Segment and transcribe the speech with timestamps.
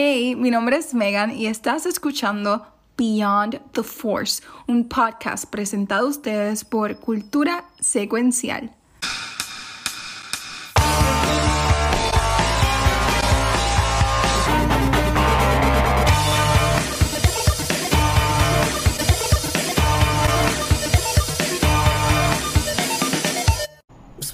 [0.00, 2.64] Hey, mi nombre es Megan y estás escuchando
[2.96, 8.70] Beyond the Force, un podcast presentado a ustedes por Cultura Secuencial.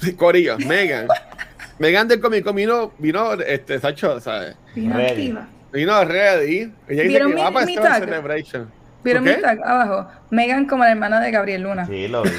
[0.15, 1.07] Corillo, Megan.
[1.79, 4.55] Megan del Comic Con vino, vino, este, Sacho, ¿sabes?
[4.75, 5.35] Vino Ready.
[5.75, 5.99] Activa.
[6.01, 6.55] Vino ready.
[6.57, 7.99] Ella dice ¿Vieron que mi- va para mi tag?
[8.05, 8.71] Celebration.
[9.03, 10.07] ¿Vieron ¿Por mi tag abajo?
[10.31, 11.85] Megan como la hermana de Gabriel Luna.
[11.85, 12.29] Sí, lo vi.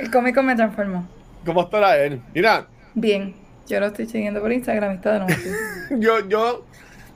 [0.00, 1.06] El Comic Con me transformó.
[1.44, 2.20] ¿Cómo estará él?
[2.34, 3.34] Mira, Bien.
[3.68, 5.34] Yo lo estoy siguiendo por Instagram y está de nuevo.
[5.90, 6.64] yo, yo,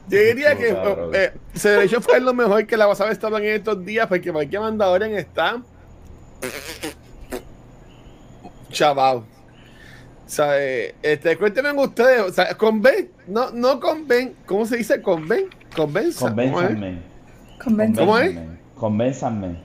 [0.09, 1.11] yo diría que Cabrón.
[1.13, 5.13] eh, Celebration fue lo mejor que la WhatsApp estaba en estos días porque cualquier Mandalorian
[5.15, 5.61] está
[8.71, 9.23] chaval.
[10.39, 15.01] Eh, este, cuéntenme ustedes, o sea, conven, no, no conven, ¿cómo se dice?
[15.01, 16.21] Conven, convenza.
[17.63, 18.01] Convence.
[18.01, 18.35] ¿Cómo es?
[18.75, 19.57] Convénzanme.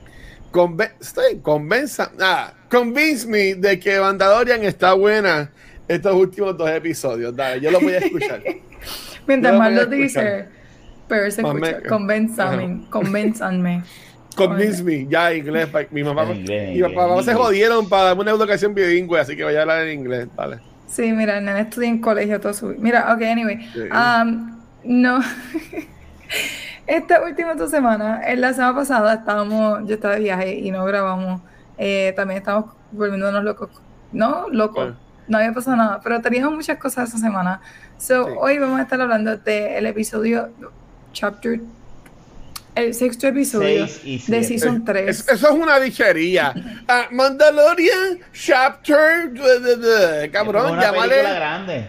[0.52, 5.50] Conven- estoy- convenza, ah, convince me de que Mandalorian está buena
[5.88, 7.36] estos últimos dos episodios.
[7.36, 8.42] Dale, yo lo voy a escuchar.
[9.28, 10.46] Mientras más lo dice,
[11.08, 11.54] pero se escucha.
[11.82, 11.88] me-
[12.90, 13.84] Convénzame.
[14.36, 15.70] Convince me, ya inglés.
[15.92, 17.36] Mi mamá, inglés, mi papá inglés, se inglés.
[17.36, 20.28] jodieron para darme una educación bilingüe, así que voy a hablar en inglés.
[20.36, 20.60] Vale.
[20.88, 23.70] Sí, mira, el nene estudia en colegio todo su Mira, ok, anyway.
[23.74, 23.80] Sí.
[23.92, 25.20] Um, no.
[26.88, 30.84] Esta última dos semanas, en la semana pasada estábamos, yo estaba de viaje y no
[30.86, 31.42] grabamos.
[31.78, 33.70] Eh, también estábamos volviéndonos locos.
[34.12, 34.76] No, locos.
[34.86, 34.98] Bueno.
[35.28, 37.62] No había pasado nada, pero teníamos muchas cosas esa semana.
[37.98, 38.32] So, Sí.
[38.38, 40.50] hoy vamos a estar hablando del episodio,
[41.14, 41.62] chapter,
[42.76, 44.44] el sexto episodio Seis y de.
[44.44, 45.10] Season 3.
[45.10, 46.54] Es- eso es una dichería.
[46.88, 49.32] Ah, Mandalorian Chapter.
[49.32, 51.88] de- de- Es Cabrón, llámale, grande.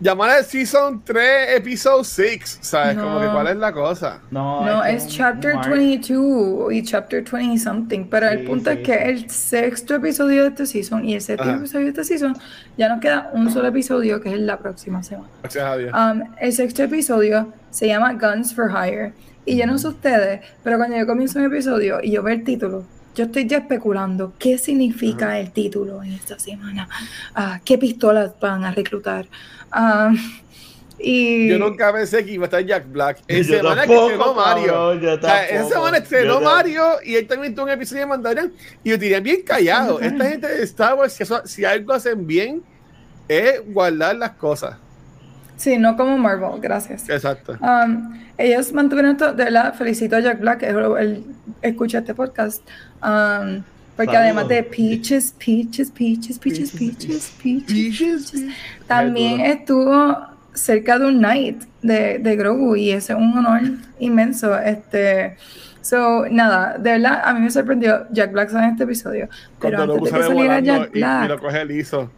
[0.00, 2.58] llámale Season 3, Episode 6.
[2.60, 2.96] ¿Sabes?
[2.96, 3.32] Como que No.
[3.32, 4.20] cuál es la cosa.
[4.30, 5.68] No, No, es chapter arc.
[5.68, 9.02] 22 y chapter 20 something, pero el Sí, punto sí, es que sí.
[9.04, 11.58] el sexto episodio de este season y el séptimo Ajá.
[11.60, 12.36] episodio de este season
[12.76, 15.28] ya nos queda un solo episodio que es la próxima semana.
[15.42, 15.92] Gracias a Dios.
[15.94, 19.12] Um, el sexto episodio se llama Guns for Hire
[19.46, 22.44] y yo no sé ustedes, pero cuando yo comienzo un episodio y yo veo el
[22.44, 22.84] título,
[23.14, 26.88] yo estoy ya especulando qué significa el título en esta semana,
[27.34, 29.26] Ah, qué pistolas van a reclutar.
[29.76, 30.16] Um,
[31.02, 33.18] y Yo nunca pensé que iba a estar Jack Black.
[33.26, 34.66] En Yo semana que tampoco, estrenó Mario.
[34.66, 35.74] cabrón, yo O sea, esa tampoco.
[35.74, 38.52] semana estrenó Yo Mario y él también tuvo un episodio de Mandalorian
[38.84, 39.98] y yo diría bien callado.
[40.00, 42.62] Esta gente de Star Wars, si, eso- si algo hacen bien,
[43.28, 44.76] es guardar las cosas.
[45.60, 47.08] Sí, no como Marvel, gracias.
[47.08, 47.56] Exacto.
[47.60, 51.24] Um, ellos mantuvieron esto, de verdad, felicito a Jack Black, él, él
[51.62, 52.62] escucha este podcast.
[53.02, 53.62] um,
[53.96, 54.32] porque Saludos.
[54.38, 58.32] además de Peaches, Peaches, Peaches, Peaches, Peaches, Peaches,
[58.86, 60.16] también estuvo
[60.54, 63.60] cerca de un Knight de, de Grogu y ese es un honor
[63.98, 64.58] inmenso.
[64.58, 65.36] Este,
[65.82, 69.28] so, nada, de verdad, a mí me sorprendió Jack Black en este episodio.
[69.60, 72.10] Pero Cuando antes de que saliera Jack y, y Black, lo coge liso.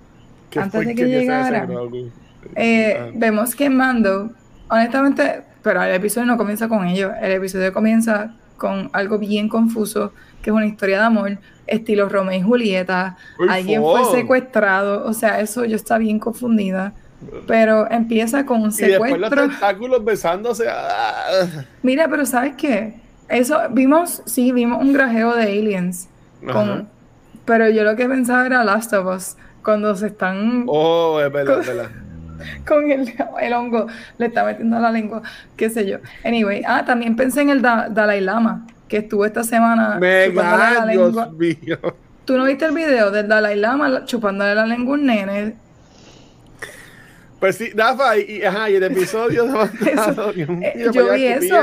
[0.50, 2.12] ¿Qué Antes de que que ese llegara, Grogu?
[2.56, 4.30] Eh, vemos que Mando,
[4.68, 7.12] honestamente, pero el episodio no comienza con ello.
[7.20, 12.38] El episodio comienza con algo bien confuso, que es una historia de amor, estilo Romeo
[12.38, 13.16] y Julieta.
[13.48, 16.92] Alguien fue secuestrado, o sea, eso yo estaba bien confundida.
[17.46, 19.48] Pero empieza con un Y después los secuestro.
[19.48, 20.66] tentáculos besándose.
[20.68, 21.64] ah.
[21.82, 22.94] Mira, pero ¿sabes qué?
[23.28, 26.08] Eso, vimos, sí, vimos un grajeo de aliens.
[26.52, 26.88] Con,
[27.44, 31.60] pero yo lo que pensaba era Last of Us, cuando se están Oh, es verdad,
[31.60, 31.90] es verdad.
[32.66, 33.86] con el, el hongo,
[34.18, 35.22] le está metiendo la lengua,
[35.56, 35.98] qué sé yo.
[36.24, 40.80] Anyway, ah, también pensé en el Da- Dalai Lama, que estuvo esta semana chupándole la
[40.80, 41.30] Mega, lengua.
[41.38, 41.78] Dios mío.
[42.24, 45.54] ¿Tú no viste el video del Dalai Lama la- chupándole la lengua a un nene?
[47.40, 49.44] Pues sí, Rafa, y, y- ajá, y el episodio
[49.84, 51.56] eh, yo vi eso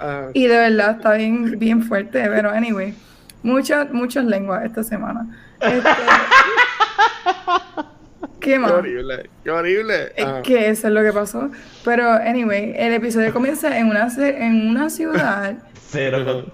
[0.00, 0.28] ah.
[0.32, 2.94] Y de verdad está bien, bien fuerte, pero anyway,
[3.42, 5.26] muchas, muchas lenguas esta semana.
[5.60, 5.88] Este,
[8.40, 8.70] ¿Qué Qué más?
[8.70, 10.12] horrible, qué horrible.
[10.16, 10.42] Es Ah.
[10.44, 11.50] que eso es lo que pasó.
[11.84, 15.56] Pero, anyway, el episodio comienza en una, en una ciudad
[15.90, 16.46] Cero.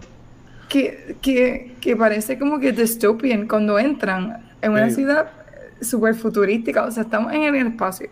[0.68, 4.96] que, que, que parece como que dystopian cuando entran en una Sí.
[4.96, 5.26] ciudad
[5.80, 6.84] súper futurística.
[6.84, 8.08] O sea, estamos en el espacio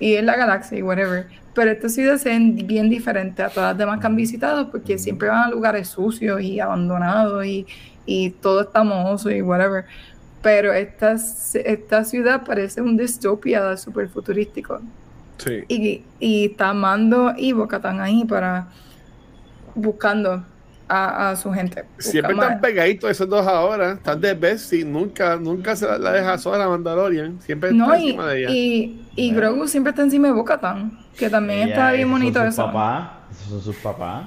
[0.00, 1.26] y en la galaxia y whatever.
[1.54, 4.98] Pero estas ciudades se ven bien diferentes a todas las demás que han visitado porque
[4.98, 7.66] siempre van a lugares sucios y abandonados y,
[8.06, 9.84] y todo está mohoso y whatever.
[10.42, 11.14] Pero esta,
[11.64, 14.80] esta ciudad parece un distopia súper futurístico.
[15.38, 15.64] Sí.
[15.68, 18.66] Y, y está Mando y Bocatán ahí para
[19.74, 20.44] buscando
[20.88, 21.84] a, a su gente.
[21.98, 23.92] Siempre están pegaditos esos dos ahora.
[23.92, 27.40] Están de best y nunca, nunca se la, la deja sola a Mandalorian.
[27.40, 28.50] Siempre está No, y, encima de ella.
[28.50, 32.46] y, y Grogu siempre está encima de Bo-Katan, que también Ella- está bien bonito son
[32.48, 32.66] sus eso.
[32.66, 34.26] papás, esos son sus papás.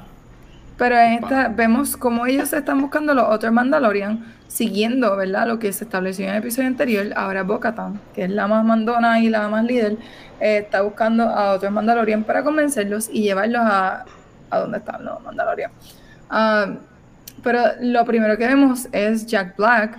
[0.77, 5.47] Pero en esta vemos cómo ellos están buscando los otros Mandalorian, siguiendo, ¿verdad?
[5.47, 7.07] Lo que se estableció en el episodio anterior.
[7.15, 9.97] Ahora Bo-Katan, que es la más mandona y la más líder,
[10.39, 14.05] eh, está buscando a otros Mandalorian para convencerlos y llevarlos a,
[14.49, 15.71] a donde están los Mandalorian.
[16.29, 16.73] Ah,
[17.41, 19.97] pero lo primero que vemos es Jack Black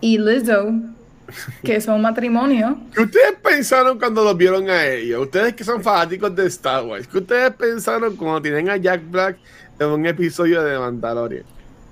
[0.00, 0.72] y Lizzo,
[1.64, 2.78] que son matrimonio.
[2.94, 5.22] ¿Qué ustedes pensaron cuando los vieron a ellos?
[5.22, 7.06] Ustedes que son fanáticos de Star Wars.
[7.08, 9.38] ¿Qué ustedes pensaron cuando tienen a Jack Black
[9.82, 11.44] en un episodio de Mandalorian?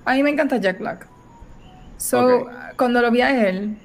[0.05, 1.07] A mí me encanta Jack Black.
[1.99, 2.47] So,
[2.77, 3.77] cuando lo vi a él,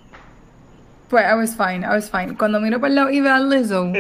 [1.10, 2.36] pues I was fine, I was fine.
[2.38, 3.92] Cuando miro por el lado y veo a Lizzo,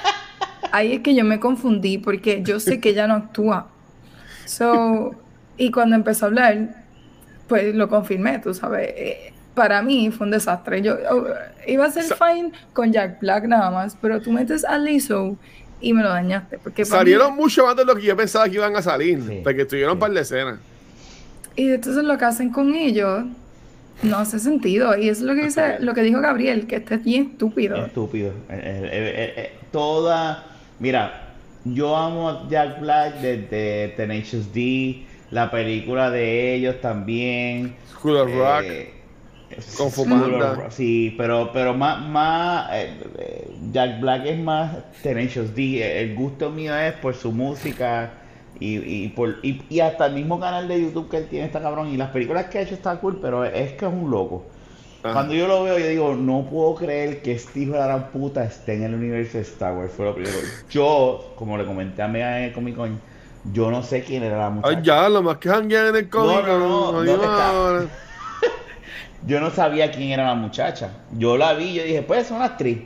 [0.72, 3.68] ahí es que yo me confundí porque yo sé que ella no actúa.
[4.44, 5.14] So,
[5.56, 6.84] y cuando empezó a hablar,
[7.48, 8.88] pues lo confirmé, tú sabes.
[8.96, 10.80] Eh, Para mí fue un desastre.
[10.80, 11.26] Yo oh,
[11.66, 15.36] iba a ser fine con Jack Black nada más, pero tú metes a Lizzo
[15.80, 16.58] y me lo dañaste.
[16.58, 19.22] Porque para mí- Salieron mucho más de lo que yo pensaba que iban a salir.
[19.26, 19.40] Sí.
[19.44, 19.94] Porque tuvieron Sí.
[19.94, 20.58] un par de escenas.
[21.56, 23.24] Y entonces lo que hacen con ellos
[24.02, 24.96] no hace sentido.
[24.96, 27.76] Y eso es lo que dice, lo que dijo Gabriel, que este es bien estúpido.
[27.84, 28.28] Estúpido.
[28.28, 30.44] Eh, eh, eh, eh, toda.
[30.78, 31.34] Mira,
[31.64, 37.74] yo amo a Jack Black desde Tenacious D, la película de ellos también.
[37.92, 38.64] School of Rock.
[39.50, 40.70] Eh, Con Fumanda.
[40.70, 46.02] Sí, pero, pero más, más eh, eh, Jack Black es más Tenacious D.
[46.02, 48.12] El gusto mío es por su música
[48.60, 51.60] y, y, por, y, y hasta el mismo canal de YouTube que él tiene, está
[51.60, 51.88] cabrón.
[51.88, 54.44] Y las películas que ha hecho está cool, pero es que es un loco.
[55.02, 55.12] Ajá.
[55.12, 58.10] Cuando yo lo veo, yo digo, no puedo creer que este hijo de la gran
[58.10, 59.92] puta esté en el universo de Star Wars.
[59.92, 60.36] Fue lo primero.
[60.70, 63.00] Yo, como le comenté a Mega en Comic Con,
[63.52, 64.76] yo no sé quién era la muchacha.
[64.76, 66.46] Ay, ya, lo más que janguean en el cómic.
[66.46, 67.50] no, no, no, ¿dónde está?
[67.50, 67.86] ahora.
[69.26, 70.90] Yo no sabía quién era la muchacha.
[71.10, 72.78] Yo la vi, yo dije, pues es una actriz.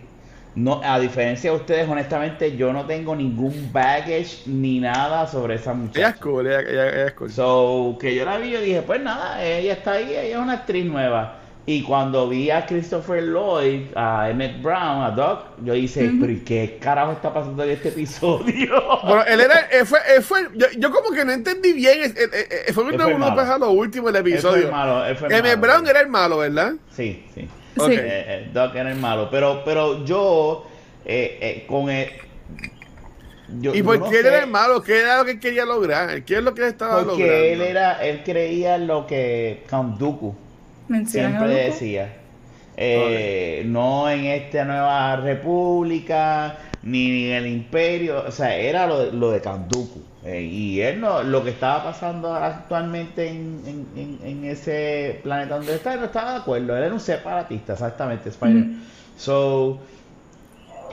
[0.55, 5.73] No, a diferencia de ustedes, honestamente, yo no tengo ningún baggage ni nada sobre esa
[5.95, 6.21] Ella es muchacha.
[6.21, 7.31] cool, ella, ella- ella es cool.
[7.31, 10.53] So, que yo la vi, yo dije, pues nada, ella está ahí, ella es una
[10.55, 11.42] actriz nueva.
[11.65, 16.41] Y cuando vi a Christopher Lloyd, a Emmett Brown, a Doc, yo dije, pero ¿y
[16.41, 18.83] qué carajo está pasando en este episodio?
[19.05, 22.13] Bueno, él era, él fue, él fue, yo, yo como que no entendí bien,
[22.75, 23.37] fue uno malo.
[23.37, 24.71] pasa a lo último del fue episodio.
[24.73, 25.61] malo, fue el Emmett malo.
[25.61, 26.73] Brown era el malo, ¿verdad?
[26.91, 27.49] Sí, sí.
[27.77, 27.93] Sí.
[27.93, 29.29] Eh, eh, Doc era el malo.
[29.31, 30.67] Pero, pero yo,
[31.05, 32.09] eh, eh, con el.
[33.61, 34.83] yo- ¿Y por no qué él era el malo?
[34.83, 36.23] ¿Qué era lo que quería lograr?
[36.25, 37.17] ¿Qué es lo que él estaba logrando?
[37.17, 40.35] Porque él era, él creía lo que Count Dooku
[41.07, 41.39] siempre
[41.73, 42.09] decía.
[42.77, 49.13] Eh, no en esta nueva república, ni en el imperio, o sea, era lo, de-
[49.13, 50.01] lo de Dooku.
[50.25, 55.57] Eh, y él no, lo que estaba pasando actualmente en, en- en- en ese planeta
[55.57, 58.63] donde está, él no estaba de acuerdo, él era un separatista, exactamente, Spider.
[58.63, 58.73] Ujú.
[59.19, 59.81] So,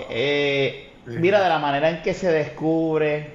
[0.10, 3.28] eh, mira de la manera en que se descubre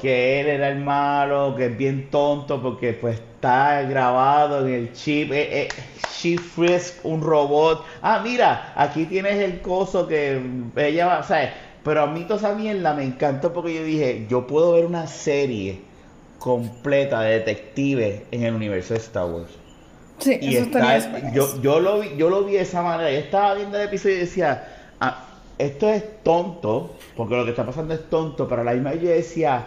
[0.00, 4.92] que él era el malo, que es bien tonto porque pues está grabado en el
[4.92, 5.68] chip, eh, eh,
[6.10, 7.84] Chief Frisk, un robot.
[8.02, 10.42] Ah, mira, aquí tienes el coso que
[10.74, 11.50] ella va, ¿sabes?
[11.84, 15.06] Pero a mí toda esa mierda me encantó porque yo dije, yo puedo ver una
[15.06, 15.82] serie
[16.40, 19.50] completa de detectives en el universo de Star Wars.
[20.18, 23.12] Sí, Y eso está, yo, yo lo vi, yo lo vi de esa manera.
[23.12, 24.66] Yo estaba viendo el episodio y decía,
[25.00, 25.26] "Ah,
[25.58, 29.10] esto es tonto, porque lo que está pasando es tonto, pero a la misma yo
[29.10, 29.64] decía,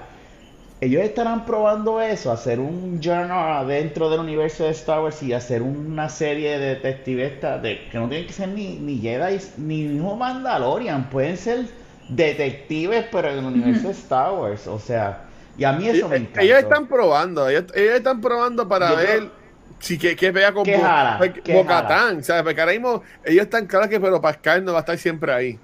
[0.82, 5.62] ellos estarán probando eso, hacer un journal dentro del universo de Star Wars y hacer
[5.62, 10.16] una serie de detectives de, que no tienen que ser ni, ni Jedi ni mismo
[10.16, 11.68] Mandalorian, pueden ser
[12.10, 15.26] detectives pero en el universo de Star Wars, o sea,
[15.58, 16.42] y a mí eso me encanta.
[16.42, 19.32] ellos están probando, ellos, ellos están probando para Yo ver creo-
[19.80, 21.18] si que, que pega con ¿Qué jala?
[21.18, 22.44] Bo- ¿Qué Bo-Katan, ¿sabes?
[22.44, 25.60] Porque ahora mismo ellos están claros que pero Pascal no va a estar siempre ahí.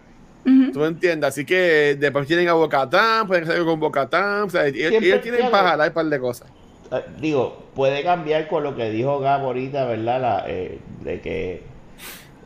[0.74, 1.28] ¿Tú entiendes?
[1.30, 5.50] Así que después tienen a Bocatán, pueden algo con Bocatán, o sea, ellos, ellos tienen
[5.52, 6.48] para jalar un par de cosas.
[6.92, 10.22] Eh, digo, puede cambiar con lo que dijo Gab ahorita, ¿verdad?
[10.22, 11.64] La, eh, de que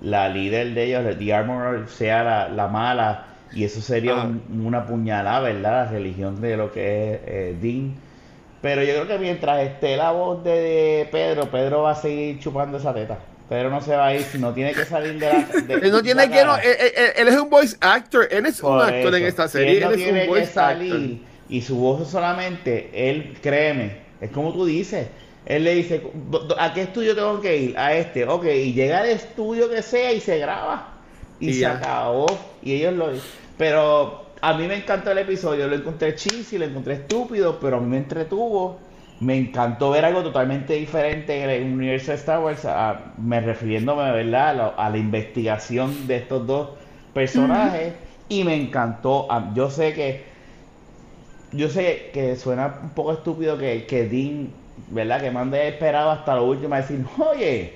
[0.01, 4.25] la líder de ellos, The Armorer, sea la, la mala y eso sería Ah.
[4.25, 5.85] un- una puñalada, ¿verdad?
[5.85, 7.93] La religión de lo que es eh, Dean.
[8.63, 12.39] Pero yo creo que mientras esté la voz de, de Pedro, Pedro va a seguir
[12.39, 13.19] chupando esa teta.
[13.51, 15.39] Pedro no se va a ir, si no tiene que salir de la...
[15.43, 16.63] de- Él no tiene que, no, él,
[16.95, 19.83] él- él es un voice actor, él es un actor en esta serie, él él,
[19.83, 21.27] no es tiene que salir actor.
[21.49, 25.07] y su voz solamente, él, créeme, es como tú dices.
[25.45, 27.77] Él le dice, "Do- do- ¿a qué estudio tengo que ir?
[27.77, 30.93] A este, ok, y llega al estudio que sea y se graba.
[31.41, 31.73] Y, Y se ya.
[31.73, 32.27] acabó.
[32.63, 33.09] Y ellos lo...
[33.57, 37.79] Pero a mí me encantó el episodio, lo encontré cheesy, lo encontré estúpido, pero a
[37.81, 38.79] mí me entretuvo.
[39.21, 44.11] Me encantó ver algo totalmente diferente en el universo de Star Wars, a- me refiriéndome
[44.11, 44.49] ¿verdad?
[44.49, 46.69] A, la, a la investigación de estos dos
[47.13, 47.93] personajes
[48.29, 49.31] y me encantó.
[49.31, 50.23] a- Yo sé que
[51.53, 54.49] yo sé que suena un poco estúpido que, que Dean,
[54.89, 55.21] ¿verdad?
[55.21, 57.73] Que mande esperado hasta lo último a decir, oye,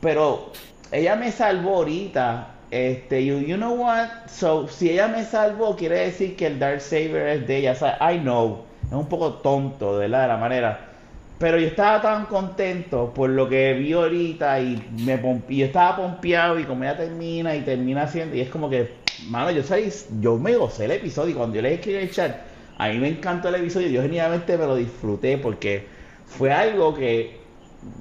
[0.00, 0.52] pero
[0.92, 2.48] ella me salvó ahorita.
[2.70, 4.08] Este, you, you know what?
[4.28, 7.72] So, si ella me salvó, quiere decir que el Dark Saber es de ella.
[7.72, 8.64] O sea, I know.
[8.88, 10.22] Es un poco tonto, ¿verdad?
[10.22, 10.92] De la manera.
[11.38, 16.58] Pero yo estaba tan contento por lo que vi ahorita y me y estaba pompeado
[16.58, 20.38] y como ella termina y termina haciendo y es como que, mano, yo soy, yo
[20.38, 22.36] me gocé el episodio y cuando yo les escribí el chat,
[22.76, 25.90] a mí me encantó el episodio, yo genuinamente me lo disfruté porque
[26.24, 27.44] fue algo que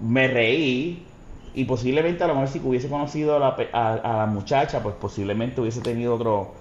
[0.02, 1.12] me reí
[1.54, 4.96] y posiblemente a lo mejor si hubiese conocido a la, a, a la muchacha, pues
[4.96, 6.56] posiblemente hubiese tenido otro,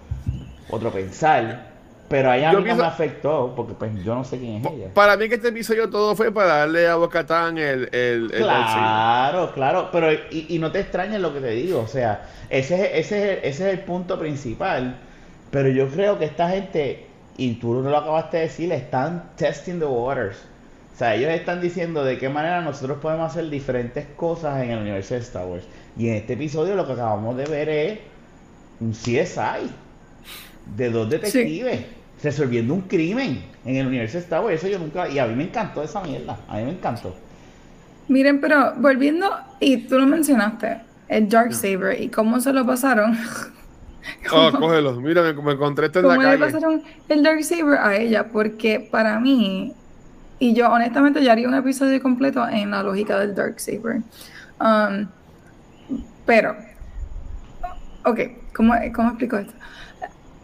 [0.69, 1.74] otro pensar.
[2.15, 4.39] Pero a ella a Yo mí no pienso- me afectó porque pues yo no sé
[4.39, 4.87] quién es ella.
[4.95, 8.31] Para mí que este episodio todo fue para darle a Bocatán el, el.
[8.31, 12.77] Claro, claro, pero y, y no te extrañes lo que te digo, o sea, ese
[13.01, 14.97] es, ese, es, ese es el punto principal,
[15.51, 17.05] pero yo creo que esta gente,
[17.37, 20.37] y tú no lo acabaste de decir, están testing the waters,
[20.95, 24.79] o sea, ellos están diciendo de qué manera nosotros podemos hacer diferentes cosas en el
[24.79, 25.65] universo de Star Wars,
[25.99, 27.99] y en este episodio lo que acabamos de ver es
[28.79, 29.69] un CSI
[30.77, 31.81] de dos detectives
[32.23, 35.35] resolviendo un crimen en el universo de Star Wars, eso yo nunca, y a mí
[35.35, 37.15] me encantó esa mierda, a mí me encantó.
[38.09, 39.31] Miren, pero volviendo,
[39.61, 43.17] y tú lo mencionaste, el Dark Saber y cómo se lo pasaron.
[44.31, 45.01] Oh, cógelo.
[45.01, 46.53] Mira, me, me encontré esto en la ¿Cómo le calle.
[46.53, 48.29] pasaron el Dark Saber a ella?
[48.31, 49.73] Porque para mí,
[50.39, 54.03] y yo honestamente ya haría un episodio completo en la lógica del Dark Saber.
[54.61, 55.09] Um,
[56.27, 56.55] pero,
[58.05, 58.21] ok,
[58.55, 59.55] ¿cómo, cómo explico esto?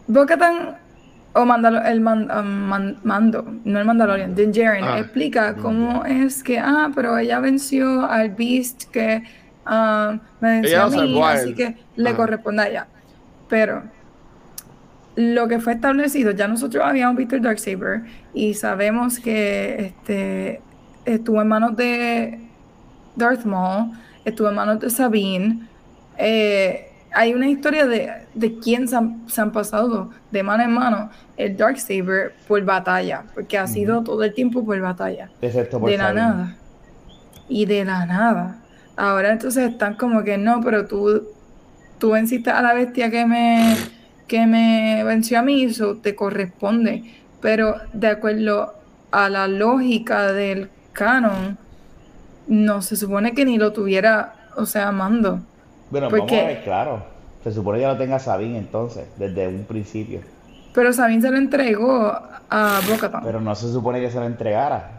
[0.07, 0.77] Bo-Katan
[1.33, 6.05] o Mandalo- el man- um, man- Mando, no el Mandalorian, Din Djarin, Ah, explica cómo
[6.05, 9.23] es que, ah, pero ella venció al Beast que
[9.65, 12.17] um, me venció a mí, así que le Ajá.
[12.17, 12.87] corresponde a ella.
[13.47, 13.83] Pero
[15.15, 20.61] lo que fue establecido, ya nosotros habíamos visto el Darksaber y sabemos que este
[21.05, 22.39] estuvo en manos de
[23.15, 23.91] Darth Maul,
[24.23, 25.67] estuvo en manos de Sabine.
[26.17, 30.71] eh, hay una historia de, de quién se han, se han pasado de mano en
[30.71, 35.89] mano el Darksaber por batalla, porque ha sido todo el tiempo por batalla Excepto por
[35.89, 36.55] de la nada.
[37.49, 38.61] Y de la nada.
[38.95, 41.27] Ahora entonces están como que no, pero tú,
[41.97, 43.75] tú venciste a la bestia que me,
[44.27, 47.03] que me venció a mí, eso te corresponde.
[47.41, 48.73] Pero de acuerdo
[49.11, 51.57] a la lógica del canon,
[52.47, 55.41] no se supone que ni lo tuviera, o sea, Mando.
[55.91, 57.03] Bueno, ¿Por vamos a ver, claro.
[57.43, 60.21] Se supone que ya lo tenga Sabine entonces, desde un principio.
[60.73, 62.11] Pero Sabine se lo entregó
[62.49, 63.23] a Bo-Katan.
[63.23, 64.91] Pero no se supone que se lo entregara.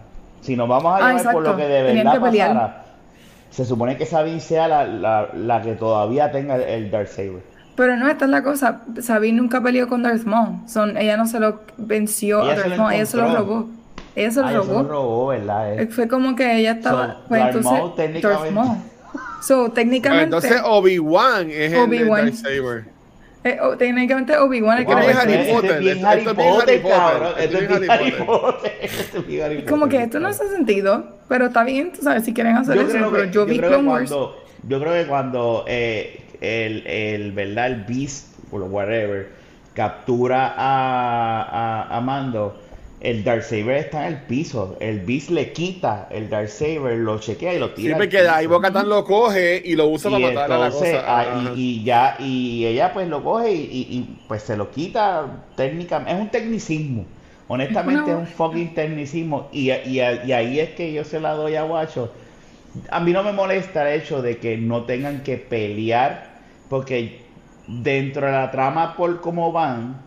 [0.43, 2.85] Si nos vamos a Ah, llevar por lo que de verdad que pasara,
[3.51, 7.43] se supone que Sabine sea la, la, la que todavía tenga el Darksaber.
[7.77, 8.81] Pero no, esta es la cosa.
[9.01, 10.69] Sabine nunca peleó con Darth Maul.
[10.69, 13.67] Son, ella no se lo venció Ella a Darth Maul, ella se lo robó.
[14.15, 14.83] Ella se lo Ah, ella se robó.
[14.83, 15.79] lo robó, ¿verdad?
[15.81, 17.07] Eh, Fue como que ella estaba.
[17.15, 18.77] So, pues, Darth entonces, Maul técnicamente- Darth Maul.
[19.43, 20.25] So, técnicamente.
[20.25, 22.25] Entonces Obi-Wan es el del Obi-Wan.
[22.27, 22.85] Darksaber.
[23.45, 25.53] eh, oh, técnicamente Obi-Wan es que es Harry.
[25.53, 25.83] Potter.
[25.83, 26.81] Es esto- Harry es Potter,
[29.43, 32.57] Harry es como que esto no hace sentido, pero está bien, tú sabes, si quieren
[32.57, 32.91] hacer yo eso.
[32.93, 34.11] creo pero que, yo vi creo que Clone Wars.
[34.11, 39.31] cuando yo creo que cuando eh, el, el verdad el Beast o whatever
[39.75, 41.43] captura a,
[41.89, 42.62] a, a Mando
[43.03, 47.59] el Darksaber está en el piso el Beast le quita el Darksaber lo chequea y
[47.59, 48.49] lo Sí, tira al porque ahí piso.
[48.49, 51.05] Bo-Katan lo coge y lo usa y para matar a la cosa.
[51.07, 54.71] ah, y, y ya y ella pues lo coge y, y- y, pues se lo
[54.71, 56.13] quita técnicamente.
[56.15, 57.07] Es un tecnicismo.
[57.49, 59.49] Honestamente es un fucking tecnicismo.
[59.53, 62.13] Y, y, y ahí es que yo se la doy a Guacho.
[62.91, 67.23] A mí no me molesta el hecho de que no tengan que pelear porque
[67.67, 70.03] dentro de la trama por cómo van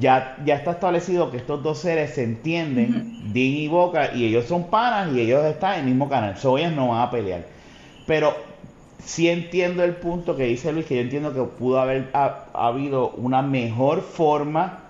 [0.00, 4.44] ya, ya está establecido que estos dos seres se entienden, Din y Boca, y ellos
[4.46, 6.36] son panas y ellos están en el mismo canal.
[6.36, 7.44] So, ellos no van a pelear.
[8.06, 8.34] Pero
[9.02, 13.10] sí entiendo el punto que dice Luis, que yo entiendo que pudo haber ha- habido
[13.10, 14.80] una mejor forma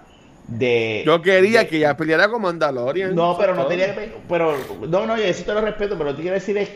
[0.49, 1.03] de...
[1.05, 3.15] Yo quería de- que ella peleara con Mandalorian.
[3.15, 4.55] no, pero no tenía que pe- pero
[4.89, 6.71] no, no, eso te lo respeto, pero lo que quiero decir es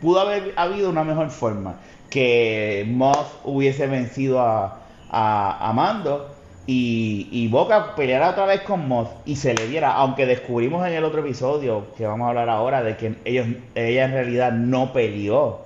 [0.00, 1.76] pudo haber habido una mejor forma
[2.10, 4.80] que Moth hubiese vencido a,
[5.10, 6.33] a, a Mando
[6.66, 10.94] y, y Boca peleara otra vez con Moth y se le diera, aunque descubrimos en
[10.94, 14.92] el otro episodio que vamos a hablar ahora de que ellos, ella en realidad no
[14.92, 15.60] peleó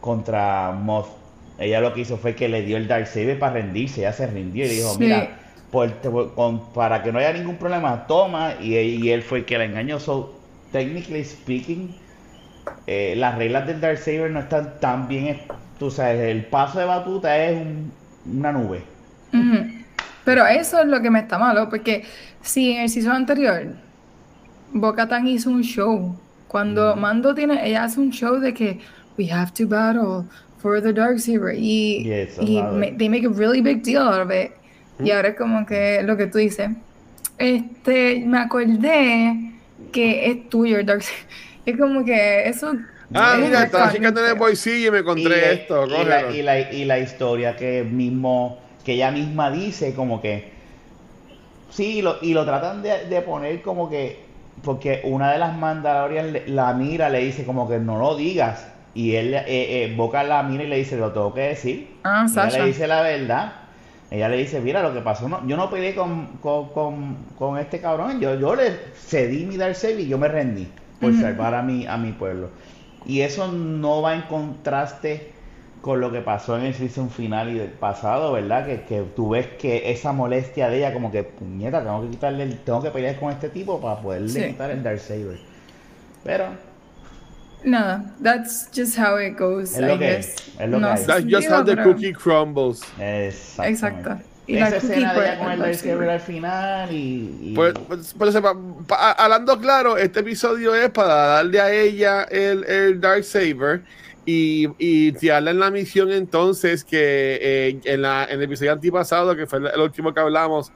[0.00, 1.08] contra Moth.
[1.58, 4.64] Ella lo que hizo fue que le dio el Darksaber para rendirse, ella se rindió
[4.64, 4.98] y dijo, Sí.
[5.00, 5.38] mira,
[5.70, 9.44] por- te- con- para que no haya ningún problema, toma, y, y él fue el
[9.44, 9.98] que la engañó.
[10.00, 11.94] So, technically speaking,
[12.86, 15.42] eh, las reglas del Darksaber no están tan bien.
[15.78, 17.92] Tú sabes, el paso de batuta es un-
[18.24, 18.82] una nube.
[19.32, 19.81] Ujú.
[20.24, 22.04] Pero eso es lo que me está malo, porque
[22.42, 23.66] si en el season anterior
[24.72, 26.16] Bo-Katan hizo un show,
[26.48, 28.78] cuando Mando tiene, ella hace un show de que
[29.18, 30.24] we have to battle
[30.58, 32.62] for the Darksaber y, Yes, y
[32.98, 34.52] they make a really big deal out of it.
[35.02, 36.70] Y ahora es como que lo que tú dices.
[37.38, 39.52] Este, me acordé
[39.90, 41.20] que es tuyo el Darksaber.
[41.64, 42.72] Es como que eso.
[43.14, 45.86] Ah, es mira, estaba checando en el bolsillo y me encontré la- esto.
[45.86, 50.52] y la, y, la, y la historia que mismo que ella misma dice como que
[51.70, 54.30] sí y lo, y lo tratan de, de poner como que
[54.62, 58.68] porque una de las Mandalorian le- la mira le dice como que no lo digas
[58.94, 62.26] y él eh, eh, Boca la mira y le dice lo tengo que decir Ah,
[62.26, 63.52] ella le dice la verdad.
[64.10, 67.58] Ella le dice mira lo que pasó no, yo no peleé con, con, con, con
[67.58, 68.20] este cabrón.
[68.20, 70.68] Yo, yo le cedí mi Darksaber y yo me rendí
[71.00, 72.50] por salvar a mi, a mi pueblo
[73.06, 75.32] y eso no va en contraste
[75.82, 78.64] con lo que pasó en el season final y del pasado, ¿verdad?
[78.64, 82.44] Que, que tú ves que esa molestia de ella, como que, puñeta, tengo que quitarle,
[82.44, 84.42] el- tengo que pelear con este tipo para poderle Sí.
[84.44, 85.38] quitar el Darksaber.
[86.24, 86.46] Pero,
[87.64, 90.26] Nada, that's just how it goes, Es lo I que guess.
[90.34, 90.92] es, es lo que No hay.
[90.94, 92.80] hace That's just how the pero- cookie crumbles.
[92.98, 94.18] Exacto.
[94.46, 96.10] Y la Esa cookie escena de ella con el Darksaber Darksaber.
[96.10, 97.38] al final y...
[97.42, 98.36] y- Pues, pues, pues,
[98.88, 103.82] pa- hablando claro, este episodio es para darle a ella el, el Dark Saber
[104.24, 109.34] y, y tirarla en la misión entonces que eh, en, la, en el episodio antipasado,
[109.36, 110.72] que fue el, el último que hablamos,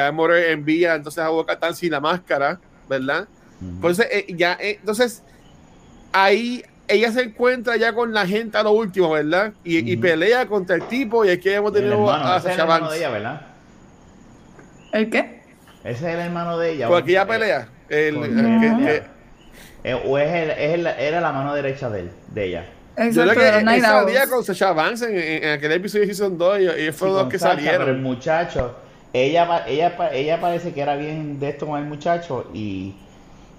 [0.00, 3.26] Armorer envía entonces a Bo-Katan sin la máscara, ¿verdad?
[3.62, 5.22] Entonces, eh, ya, eh, entonces,
[6.12, 9.52] ahí ella se encuentra ya con la gente a lo último, ¿verdad?
[9.64, 12.44] Y, y pelea contra el tipo y aquí hemos el tenido hermano, a ese es
[12.44, 12.92] el Sasha hermano Banks.
[12.92, 13.46] de ella, ¿verdad?
[14.92, 15.40] ¿El qué?
[15.84, 16.88] Ese es el hermano de ella.
[16.88, 17.68] Porque ella Eh, pelea.
[17.88, 18.22] El- el-
[18.60, 18.78] que- No.
[18.78, 19.02] que-
[19.84, 22.66] eh, o es el, es el- era la mano derecha de él, de ella.
[23.00, 24.30] Yo Exacto, creo de los que él salía Owls.
[24.30, 27.22] con Sasha Banks en, en- en aquel episodio de Season 2 y, y fueron Sí,
[27.22, 28.02] los que Sasha, Pero el salieron.
[28.02, 28.76] muchacho,
[29.12, 32.94] ella, ella, ella parece que era bien de esto con el muchacho y,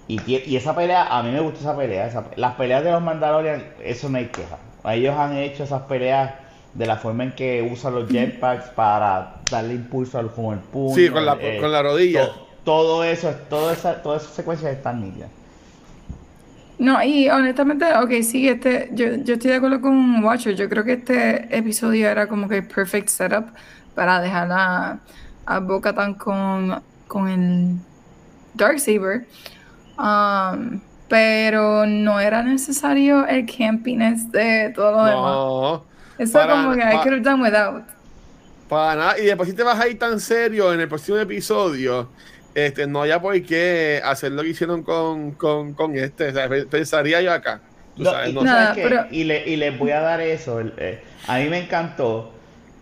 [0.07, 2.07] y, y esa pelea, a mí me gusta esa pelea.
[2.07, 4.57] esa- las peleas de los Mandalorian, eso no hay queja.
[4.85, 6.33] Ellos han hecho esas peleas
[6.73, 10.95] de la forma en que usan los jetpacks para darle impulso al, con el puño.
[10.95, 12.27] Sí, con la, eh, con la rodilla.
[12.27, 15.29] to- todo eso, todo esa, todas esas secuencias están nítidas.
[16.81, 20.55] No, y honestamente, ok, sí, este, yo, yo estoy de acuerdo con Watcher.
[20.55, 23.49] Yo creo que este episodio era como que el perfect setup
[23.93, 24.99] para dejar a,
[25.45, 27.75] a Bo-Katan con, con el
[28.55, 29.27] Darksaber.
[29.99, 35.13] Um, pero no era necesario el campiness de todo lo demás.
[35.35, 35.85] No,
[36.17, 37.83] Eso para- como que I could have done without.
[38.67, 39.19] para nada.
[39.19, 42.09] Y después si te vas a ir tan serio en el próximo episodio,
[42.55, 46.29] este, no haya por qué hacer lo que hicieron con, con, con este.
[46.29, 47.61] O sea, pensaría yo acá.
[47.95, 48.89] Tú No, sabes, y, no tú Nada, sabes qué?
[48.89, 50.59] pero- y, le, y les voy a dar eso.
[50.77, 52.31] eh, a mí me encantó,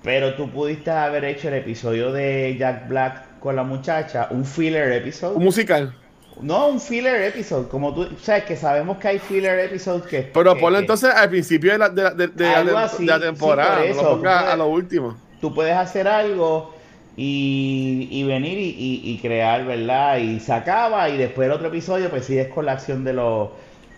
[0.03, 4.91] pero tú pudiste haber hecho el episodio de Jack Black con la muchacha, un filler
[4.93, 5.35] episode.
[5.35, 5.93] Un musical.
[6.41, 10.21] No, un filler episode, como tú sabes que sabemos que hay filler episodes que...
[10.33, 12.77] Pero que- ponlo que entonces al principio de la, de la, de, de la- Algo
[12.77, 13.69] de así, la sí, temporada.
[13.77, 15.17] por no eso, lo pongas tú puedes- a lo último.
[15.41, 16.75] Tú puedes hacer algo
[17.21, 20.17] y, y venir y, y- y crear, ¿verdad?
[20.19, 23.49] Y se acaba y después el otro episodio pues sigues con la acción de los...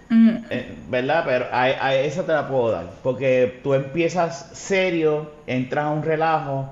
[0.09, 1.23] Mm, Eh, ¿Verdad?
[1.25, 2.85] Pero a, a esa te la puedo dar.
[3.03, 6.69] Porque tú empiezas serio, entras a un relajo.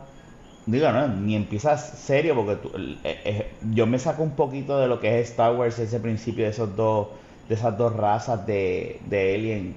[0.65, 2.71] Digo, no, ni empiezas serio porque tú-
[3.03, 6.45] eh, eh, yo me saco un poquito de lo que es Star Wars, ese principio
[6.45, 7.07] de esos dos,
[7.47, 9.75] de esas dos razas de, de alien,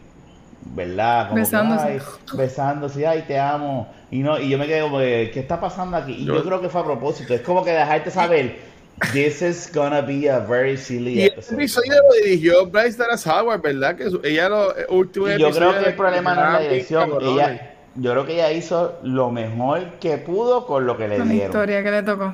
[0.64, 1.24] ¿verdad?
[1.28, 1.86] Como que, Besándose.
[1.88, 1.98] ay,
[2.34, 3.88] besándose, ay, te amo.
[4.10, 6.12] Y no, y yo me quedo como que, ¿qué está pasando aquí?
[6.12, 7.34] Y yo, Yo- creo que fue a propósito.
[7.34, 8.56] Es como que dejarte saber,
[9.12, 11.54] this is gonna be a very silly Y episode.
[11.56, 13.96] episodio lo dirigió Bryce Dallas Howard, ¿verdad?
[13.96, 17.10] Que ella lo eh, último yo creo que el problema no es la dirección.
[17.20, 21.24] Ella, yo creo que ella hizo lo mejor que pudo con lo que le la
[21.24, 21.48] dieron.
[21.50, 22.32] historia que le tocó.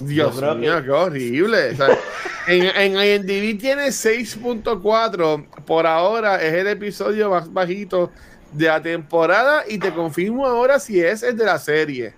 [0.00, 1.70] Dios mío, que- qué horrible.
[1.72, 1.98] O sea,
[2.48, 5.46] en, en IMDb tiene 6.4.
[5.64, 8.10] Por ahora es el episodio más bajito
[8.52, 9.64] de la temporada.
[9.68, 12.14] Y te confirmo ahora si es el de la serie.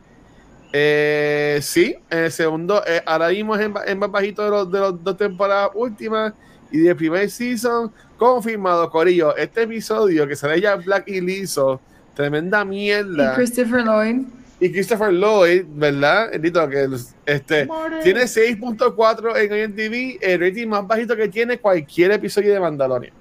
[0.73, 4.81] Eh, sí, en el segundo, eh, ahora mismo es en más bajito de los de
[4.81, 6.33] las dos temporadas últimas.
[6.71, 9.35] Y del primer season, confirmado, Corillo.
[9.35, 11.81] Este episodio que sale ya Black y liso,
[12.15, 14.17] tremenda Y mierda Christopher Lloyd.
[14.61, 16.35] Y Christopher Lloyd, ¿verdad?
[16.35, 16.89] Edito, que
[17.27, 17.69] este,
[18.03, 23.13] tiene 6.4 en IMDb, el rating más bajito que tiene cualquier episodio de Mandalorian.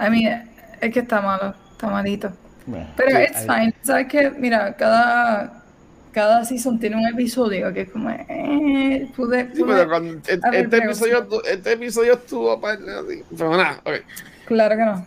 [0.00, 0.48] I mean,
[0.80, 2.30] es que está malo, está malito.
[2.66, 3.74] Bueno, Pero sí, it's ahí- fine.
[3.82, 4.30] ¿Sabes qué?
[4.30, 5.64] Mira, cada,
[6.12, 10.38] cada season tiene un episodio que es como, eh, pude, Sí, pude- pero cuando este,
[10.46, 13.24] a ver, este episodio, este episodio estuvo para así.
[13.36, 13.92] Pero nada, ok.
[14.46, 15.06] Claro que no.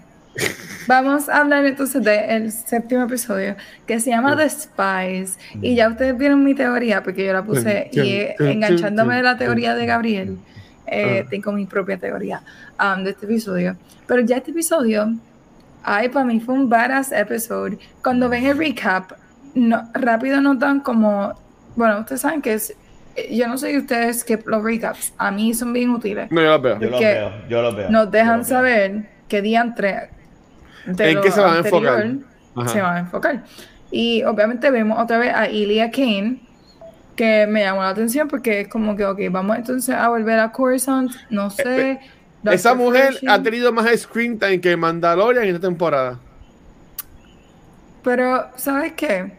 [0.88, 5.38] Vamos a hablar entonces del séptimo episodio que se llama The Spies.
[5.62, 9.38] Y ya ustedes vieron mi teoría, porque yo la puse y eh, enganchándome de la
[9.38, 10.38] teoría de Gabriel,
[10.88, 11.28] eh, Ah.
[11.30, 12.41] tengo mi propia teoría
[12.80, 13.78] um, de este episodio.
[14.08, 15.13] Pero ya este episodio,
[15.84, 17.78] ay, para mí fue un badass episode.
[18.04, 19.12] Cuando ven el recap,
[19.54, 21.34] no, rápido notan como,
[21.76, 22.76] bueno, ustedes saben que es,
[23.15, 26.32] eh, yo no sé si ustedes que los recaps, a mí son bien útiles.
[26.32, 26.80] No, yo lo veo.
[26.80, 27.89] Yo lo que veo, yo lo veo.
[27.89, 28.46] Nos dejan veo.
[28.46, 30.10] saber qué diantre
[30.86, 32.12] de ¿En qué se van a enfocar?
[32.56, 32.67] Ajá.
[32.67, 33.44] se van a enfocar.
[33.91, 36.41] Y obviamente vemos otra vez a Ilia Kane,
[37.15, 40.52] que me llamó la atención porque es como que, ok, vamos entonces a volver a
[40.52, 42.00] Coruscant, no sé.
[42.44, 42.54] Dr.
[42.54, 46.20] Eh, Esa mujer ha tenido más screen time que Mandalorian en esta temporada.
[48.04, 49.32] Pero, ¿sabes qué?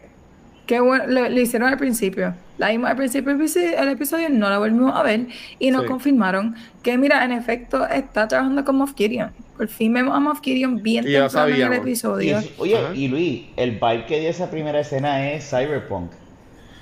[0.65, 2.33] Qué bueno, lo, lo hicieron al principio.
[2.57, 5.81] La vimos al principio del episodio, el episodio, no la volvimos a ver y nos
[5.83, 5.87] Sí.
[5.87, 9.31] confirmaron que, mira, en efecto, está trabajando con Moff Gideon.
[9.57, 11.73] Por fin vemos a Moff Gideon bien Y ya temprano en el.
[11.73, 12.37] Y episodio.
[12.37, 12.93] es- oye, Ajá.
[12.93, 16.11] y Luis, el vibe que dio esa primera escena es Cyberpunk.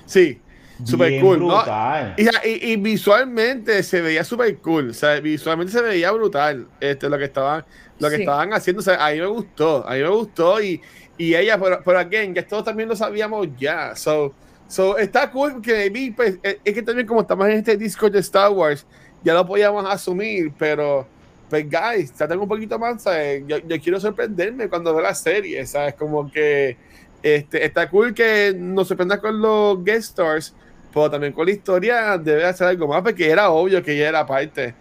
[0.04, 0.38] Sí,
[0.84, 1.38] super Bien cool.
[1.40, 1.46] ¿no?
[1.56, 2.14] brutal.
[2.18, 4.90] Y, y- y visualmente se veía super cool.
[4.90, 7.64] O sea, visualmente se veía brutal este, lo que estaban,
[7.98, 8.22] lo que Sí.
[8.22, 8.80] estaban haciendo.
[8.80, 9.86] O sea, a mí me gustó.
[9.88, 10.62] A mí me gustó.
[10.62, 10.80] Y,
[11.16, 13.94] y ella, pero, pero again, que todos también lo sabíamos ya.
[13.96, 14.34] So,
[14.72, 18.12] so está cool que vi, pues, es, es que también como estamos en este Discord
[18.12, 18.86] de Star Wars,
[19.22, 21.06] ya lo podíamos asumir, pero
[21.50, 23.42] pues guys, traten un poquito más, ¿sabes?
[23.46, 25.94] Yo, yo quiero sorprenderme cuando veo la serie, ¿sabes?
[25.94, 26.76] Como que
[27.22, 30.54] este, está cool que nos sorprenda con los guest stars,
[30.94, 34.26] pero también con la historia debe hacer algo más, porque era obvio que ella era
[34.26, 34.74] parte.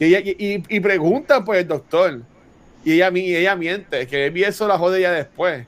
[0.00, 2.20] Y, ella, y, y- y preguntan por el doctor,
[2.84, 5.64] y ella, y ella miente, que vi eso la jode ya después.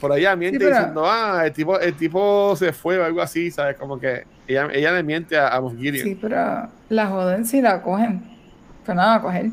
[0.00, 3.50] Por ella miente pero- diciendo, ah, el tipo, el tipo se fue o algo así,
[3.50, 3.76] ¿sabes?
[3.76, 6.04] Como que ella, ella le miente a, a Moff Gideon.
[6.06, 8.22] Sí, pero la joden si la cogen.
[8.84, 9.50] Pero nada, a coger.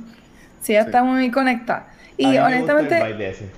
[0.62, 0.88] Si ella Sí.
[0.88, 1.88] está muy conectada.
[2.20, 3.52] Y honestamente, ese,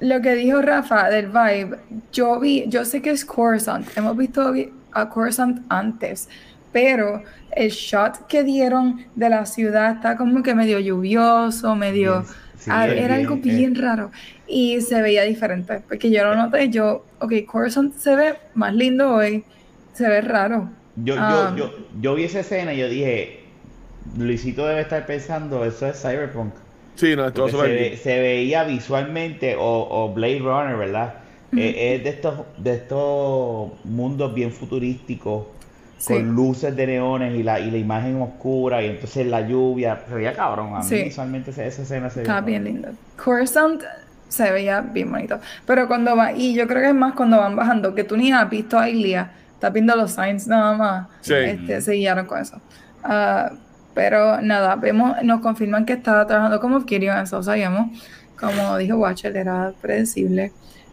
[0.00, 1.78] lo que dijo Rafa del vibe,
[2.12, 6.28] yo vi, yo sé que es Coruscant, hemos visto vi- a Coruscant antes,
[6.72, 12.24] pero el shot que dieron de la ciudad está como que medio lluvioso, medio...
[12.56, 13.40] Sí, ah, era bien, algo eh.
[13.42, 14.10] bien raro
[14.46, 19.14] y se veía diferente, porque yo lo noté, yo, ok, Coruscant se ve más lindo
[19.14, 19.44] hoy,
[19.94, 20.70] se ve raro.
[20.96, 21.54] Yo, Ah.
[21.56, 23.40] yo, yo, yo vi esa escena y yo dije,
[24.18, 26.54] Luisito debe estar pensando, eso es Cyberpunk.
[26.94, 31.14] Sí, no, Porque se, ve- se veía visualmente, o, o Blade Runner, ¿verdad?
[31.56, 35.46] Eh, es de estos, de estos mundos bien futurísticos,
[35.98, 36.12] Sí.
[36.14, 40.02] con luces de neones y la, y la imagen oscura, y entonces la lluvia.
[40.06, 41.02] Se veía cabrón, a mí Sí.
[41.04, 42.88] visualmente esa, esa escena se Está bien lindo.
[43.22, 43.82] Coruscant
[44.34, 45.38] se veía bien bonito.
[45.66, 48.32] Pero cuando va, y yo creo que es más cuando van bajando, que tú ni
[48.32, 51.08] has visto a Ilia, estás viendo los signs nada más.
[51.20, 51.34] Sí.
[51.34, 52.60] Este, se guiaron con eso.
[53.02, 53.52] Ah,
[53.94, 57.96] pero nada, vemos, nos confirman que estaba trabajando como Gideon, eso sabíamos.
[58.38, 60.52] Como dijo Watcher, era predecible.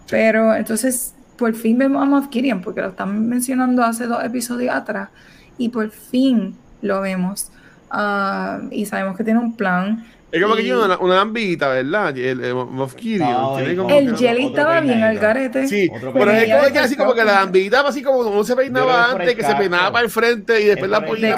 [0.10, 4.76] Pero entonces, por fin vemos a Moff Gideon, porque lo están mencionando hace dos episodios
[4.76, 5.10] atrás.
[5.58, 7.52] Y por fin lo vemos.
[7.90, 10.06] Ah, y sabemos que tiene un plan.
[10.32, 12.18] Es como que tiene una, una lambita, ¿verdad?
[12.18, 12.54] El, el.
[12.56, 15.68] No, El que- jelly otro estaba bien al garete.
[15.68, 18.56] Sí, Otro pero es como que así como que la lambita, así como uno se
[18.56, 21.38] peinaba antes, que se peinaba para el frente y después Es la ponía.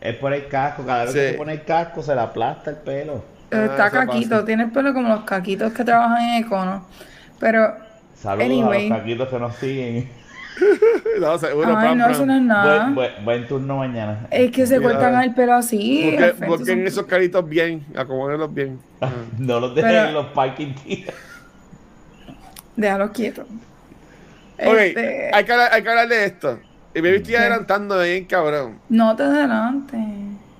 [0.00, 2.76] Es por el casco, cada vez que se pone el casco se le aplasta el
[2.76, 3.24] pelo.
[3.50, 6.86] Ah, Está caquito, tiene el pelo como los caquitos que trabajan en Econo.
[7.40, 7.74] Pero,
[8.14, 8.86] Saludos Anyway.
[8.86, 10.10] a los caquitos que nos siguen.
[11.20, 12.12] No, seguro, ay, pam, no, pam.
[12.12, 12.82] eso no es nada.
[12.84, 14.26] Buen, buen- buen turno mañana.
[14.30, 16.16] Es que se cortan el pelo así.
[16.46, 18.78] Busquen, esos caritos bien, acomódenlos bien.
[19.38, 21.12] No los dejen Pero- en los parking tiers.
[22.76, 23.42] Déjalo quieto.
[23.42, 26.58] Ok, Este, hay que, hablar, hay que hablar de esto.
[26.94, 28.78] Y me estoy adelantando bien, cabrón.
[28.88, 29.96] No te adelante.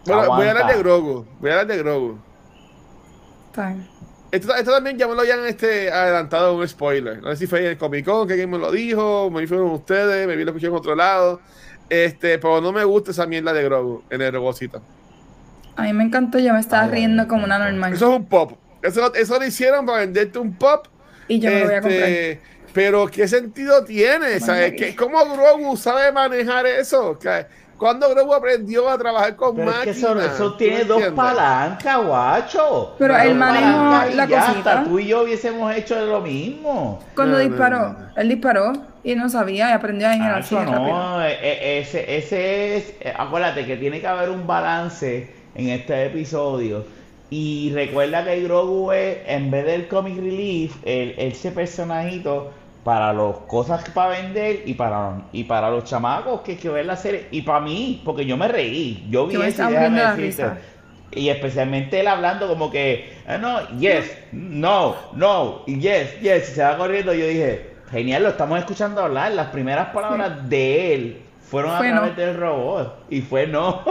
[0.07, 1.27] Bueno, voy a hablar de Grogu.
[1.41, 2.19] Voy a hablar de Grogu.
[3.51, 3.87] Está bien.
[4.31, 7.23] Esto, esto también ya me lo habían este, adelantado un spoiler.
[7.23, 9.71] No sé si fue en el Comic Con que alguien me lo dijo, me fueron
[9.71, 11.41] ustedes, me vi lo escuché en otro lado.
[11.89, 14.83] Este, pero no me gusta esa mierda de Grogu en el robocito.
[15.77, 17.95] A mí me encantó, yo me estaba Ay, riendo como una normal.
[17.95, 18.53] Eso es un pop.
[18.83, 20.87] Eso, lo- eso lo hicieron para venderte un pop.
[21.29, 22.09] y yo me lo voy a comprar.
[22.09, 22.41] Este,
[22.75, 24.41] pero ¿qué sentido tiene?
[24.41, 24.73] ¿Sabes?
[24.73, 27.19] Bueno, ¿Qué- ¿Cómo Grogu sabe manejar eso?
[27.19, 27.47] ¿Qué-
[27.79, 29.97] ¿Cuándo Grogu aprendió a trabajar con Pero es que máquinas?
[29.99, 31.13] eso, eso ¿Tú tiene dos entiendes?
[31.13, 32.95] palancas, guacho.
[32.99, 34.59] Pero él manejó la ya cosita.
[34.59, 34.85] está.
[34.85, 36.99] Tú y yo hubiésemos hecho lo mismo.
[37.15, 38.09] Cuando No, disparó, no, no.
[38.17, 38.73] él disparó
[39.05, 40.65] y no sabía y aprendió a generar rápido.
[40.65, 45.69] no, e- e- ese, ese es, eh, acuérdate que tiene que haber un balance en
[45.69, 46.85] este episodio.
[47.31, 52.51] Y recuerda que Grogu es, en vez del comic relief, el, ese personajito
[52.89, 56.97] para las cosas para vender y para, y para los chamacos que, que ven la
[56.97, 57.27] serie.
[57.31, 59.07] Y para mí, porque yo me reí.
[59.11, 59.69] Yo vi eso
[61.11, 66.55] y especialmente él hablando como que, "Ah, no, yes, no, no, y yes, yes, y
[66.55, 67.13] se va corriendo.
[67.13, 69.33] Yo dije, genial, lo estamos escuchando hablar.
[69.33, 71.97] Las primeras palabras de él fueron Fue a no.
[72.01, 73.05] través del robot.
[73.11, 73.85] Y fue no.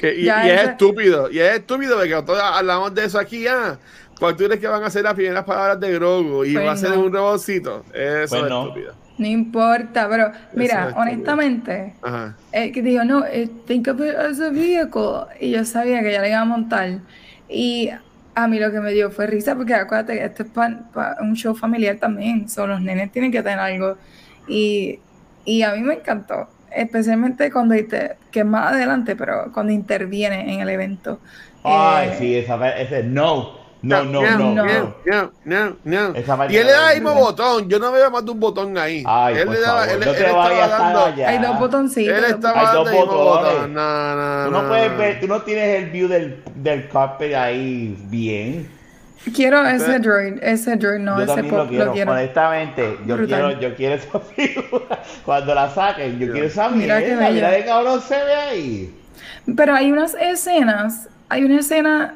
[0.00, 3.48] Que- y, Ya y es estúpido, y es estúpido porque todos hablamos de eso aquí,
[3.48, 3.76] ah.
[4.18, 6.44] ¿Cuál tú crees que van a ser las primeras palabras de Grogu?
[6.44, 7.00] Y Pues va a ser no.
[7.00, 7.84] un robotcito.
[7.92, 8.62] Eso Pues es no.
[8.64, 8.98] estúpido.
[9.16, 11.94] No importa, pero mira, es honestamente,
[12.52, 15.26] el que dijo, no, eh, think of it as a vehicle.
[15.40, 17.00] Y yo sabía que ya le iba a montar.
[17.48, 17.90] Y
[18.34, 21.34] a mí lo que me dio fue risa, porque acuérdate que esto es pa- un
[21.34, 22.48] show familiar también.
[22.48, 23.98] Son los nenes tienen que tener algo.
[24.46, 25.00] Y,
[25.44, 27.74] y a mí me encantó, especialmente cuando,
[28.30, 31.20] que más adelante, pero cuando interviene en el evento.
[31.64, 34.64] Ay, Eh, sí, esa, ese no, no, no, no, no.
[35.44, 35.76] no.
[35.84, 37.68] no, Y él le da el mismo botón.
[37.68, 39.04] Yo no veo más de un botón ahí.
[39.06, 41.04] Ay, él por le daba, favor, él, no él te estaba dando.
[41.06, 41.28] allá.
[41.28, 42.18] Hay dos botoncitos.
[42.18, 43.52] Él estaba Hay dando dos botones.
[43.52, 43.74] botón.
[43.74, 47.34] No, no, Tú no no, puedes ver, tú no tienes el view del, del carpet
[47.34, 48.68] ahí bien.
[49.34, 52.12] Quiero ese droid, ese droid, no, yo ese también pop, lo quiero, lo quiero.
[52.12, 53.58] honestamente, yo Brutal.
[53.58, 55.02] quiero, yo quiero esa figura.
[55.24, 57.56] Cuando la saquen, yo quiero esa Mira qué mierda, mira bella.
[57.58, 58.94] qué cabrón se ve ahí.
[59.56, 62.14] Pero hay unas escenas, hay una escena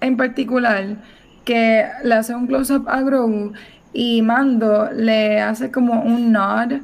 [0.00, 0.96] en particular
[1.44, 3.52] que le hace un close-up a Grogu
[3.92, 6.80] y Mando le hace como un nod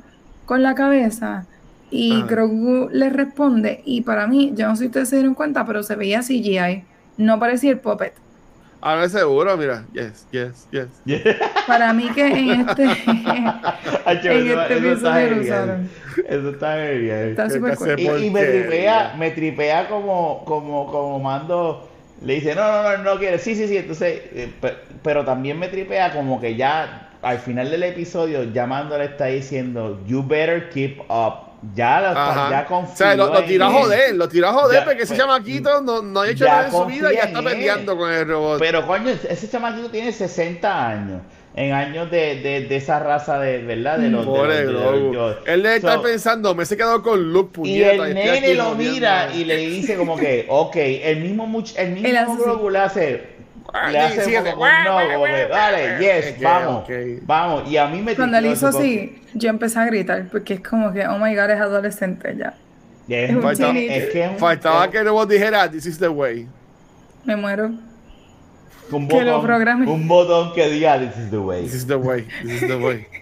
[0.47, 1.47] con la cabeza
[1.91, 2.27] y Ajá.
[2.27, 5.83] Grogu le responde y para mí, yo no sé si ustedes se dieron cuenta, pero
[5.83, 6.85] se veía CGI,
[7.19, 8.15] no parecía el puppet.
[8.81, 9.85] Ahora seguro, mira.
[9.95, 10.89] Yes, yes, yes.
[11.67, 15.41] Para mí que en este, en eso- este eso está episodio lo genial.
[15.41, 15.91] usaron.
[16.29, 17.29] Eso está genial.
[17.31, 17.95] Está súper cool.
[17.99, 21.89] Y, y me tripea, me tripea como, como, como mando,
[22.25, 25.59] le dice, no, no, no, no quiere, sí, sí, sí, entonces, eh, pe- pero también
[25.59, 31.01] me tripea como que ya al final del episodio, llamándole está diciendo, you better keep
[31.11, 32.51] up, ya, la, Ajá.
[32.51, 35.15] ya o sea, lo, lo tiró a joder, lo tiró a joder Ya, porque ese
[35.15, 38.13] pues, chamaquito no, no ha hecho nada en su vida y ya está peleando con
[38.13, 38.59] el robot.
[38.59, 41.23] Pero coño, ese chamaquito tiene 60 años,
[41.57, 43.99] en años de, de, de esa raza de, ¿verdad?
[43.99, 47.03] De los, de Pobre los- de los- Él debe estar So- pensando, me se quedado
[47.03, 47.93] con Luke Y puñeta.
[48.09, 51.93] el estoy nene lo mira y le dice como que, ok, el mismo much- el
[51.93, 52.37] mismo.
[52.37, 53.23] Grogu le hace,
[53.91, 56.91] le hace sí, como no, como que, vale, yes, Ok, vamos, ok.
[57.23, 57.71] vamos.
[57.71, 60.93] Y a mí me Cuando él hizo así, yo empecé a gritar porque es como
[60.93, 62.55] que, oh my god, es adolescente ya.
[63.07, 64.03] porque- es un falta- teenager.
[64.03, 66.49] es que es un- Faltaba es que el robot dijera, this is the way.
[67.25, 67.71] Me muero.
[68.91, 69.87] Un que lo botón, programe.
[69.91, 71.63] un botón que diga this is the way.
[71.63, 72.27] This is the way.
[72.43, 73.07] This is the way.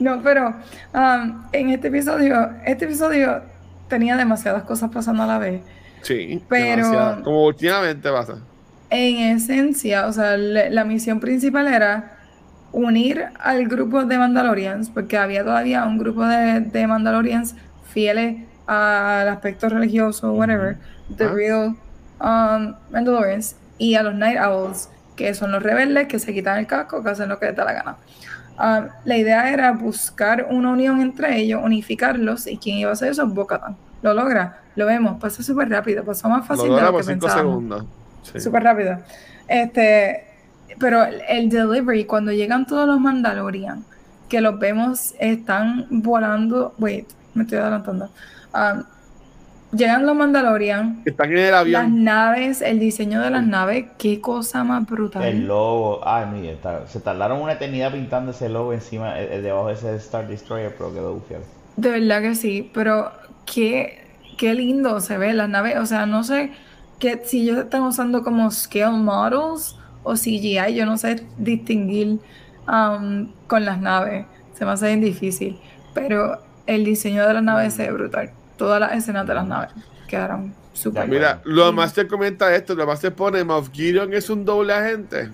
[0.00, 0.54] No, pero
[0.94, 3.42] um, en este episodio, este episodio
[3.88, 5.60] tenía demasiadas cosas pasando a la vez.
[6.02, 6.40] Sí.
[6.48, 7.24] Pero- demasiado.
[7.24, 8.34] Como últimamente pasa.
[8.90, 12.16] En esencia, o sea, le- la misión principal era
[12.70, 17.56] unir al grupo de Mandalorians, porque había todavía un grupo de, de Mandalorians
[17.92, 18.36] fieles
[18.68, 20.76] al aspecto religioso, whatever,
[21.16, 21.32] the Ah.
[21.34, 21.76] real
[22.20, 26.66] um, Mandalorians, y a los Night Owls, que son los rebeldes que se quitan el
[26.66, 27.96] casco, que hacen lo que les da la gana.
[28.58, 33.10] Um, la idea era buscar una unión entre ellos, unificarlos, y quien iba a hacer
[33.10, 33.76] eso es Bo-Katan.
[34.02, 37.00] Lo logra, lo vemos, pasa súper rápido, pasó más Lo fácil de logra lo por
[37.00, 37.84] que 5 pensábamos segundos.
[38.24, 38.40] Sí.
[38.40, 38.98] súper rápido.
[39.46, 40.24] Este,
[40.78, 43.84] pero el, el delivery, cuando llegan todos los Mandalorian,
[44.28, 46.74] que los vemos, están volando.
[46.78, 48.10] Wait, me estoy adelantando.
[48.54, 48.82] Um,
[49.72, 52.04] llegan los Mandalorian, Están en el las avión.
[52.04, 55.22] naves, el diseño de las naves, qué cosa más brutal.
[55.22, 59.68] El logo, ay, mira, está- se tardaron una eternidad pintando ese logo encima, eh, debajo
[59.68, 61.44] de ese Star Destroyer, pero quedó bufiado.
[61.76, 63.12] De verdad que sí, pero
[63.46, 64.00] qué,
[64.36, 65.76] qué lindo se ve las naves.
[65.78, 66.50] O sea, no sé
[66.98, 72.18] que si ellos están usando como scale models o CGI, yo no sé distinguir
[72.66, 74.26] um, con las naves.
[74.54, 75.58] Se me hace bien difícil.
[75.94, 78.30] Pero el diseño de las naves se ve brutal.
[78.58, 79.70] Todas las escenas de las naves
[80.06, 84.28] quedaron súper Mira, lo más te comenta esto, lo más te pone, Moff Gideon es
[84.28, 85.30] un doble agente.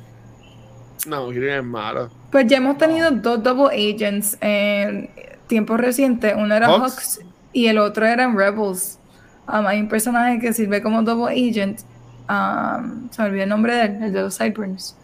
[1.06, 2.10] No, Gideon es malo.
[2.30, 5.10] Pues ya hemos tenido dos double agents en
[5.46, 6.34] tiempos recientes.
[6.36, 7.18] Uno era Hux.
[7.18, 7.20] Hux
[7.52, 8.98] y el otro era en Rebels.
[9.46, 11.80] Um, hay un personaje que sirve como double agent.
[12.28, 14.96] Um, se me olvidó el nombre de él, el de los Sideburns.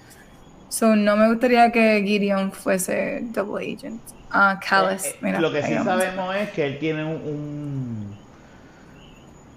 [0.68, 4.00] So, no me gustaría que Gideon fuese double agent.
[4.30, 5.04] Ah, Callus.
[5.04, 8.16] Eh, eh, mira, lo que sí sabemos es que él tiene un, un,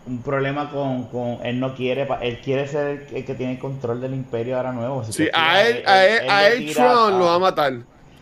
[0.06, 3.60] un problema con, con- él no quiere, él quiere ser el, el que tiene el
[3.60, 5.04] control del imperio ahora nuevo.
[5.04, 7.74] Si Sí, a él, a él, a él Tron a- lo va a matar.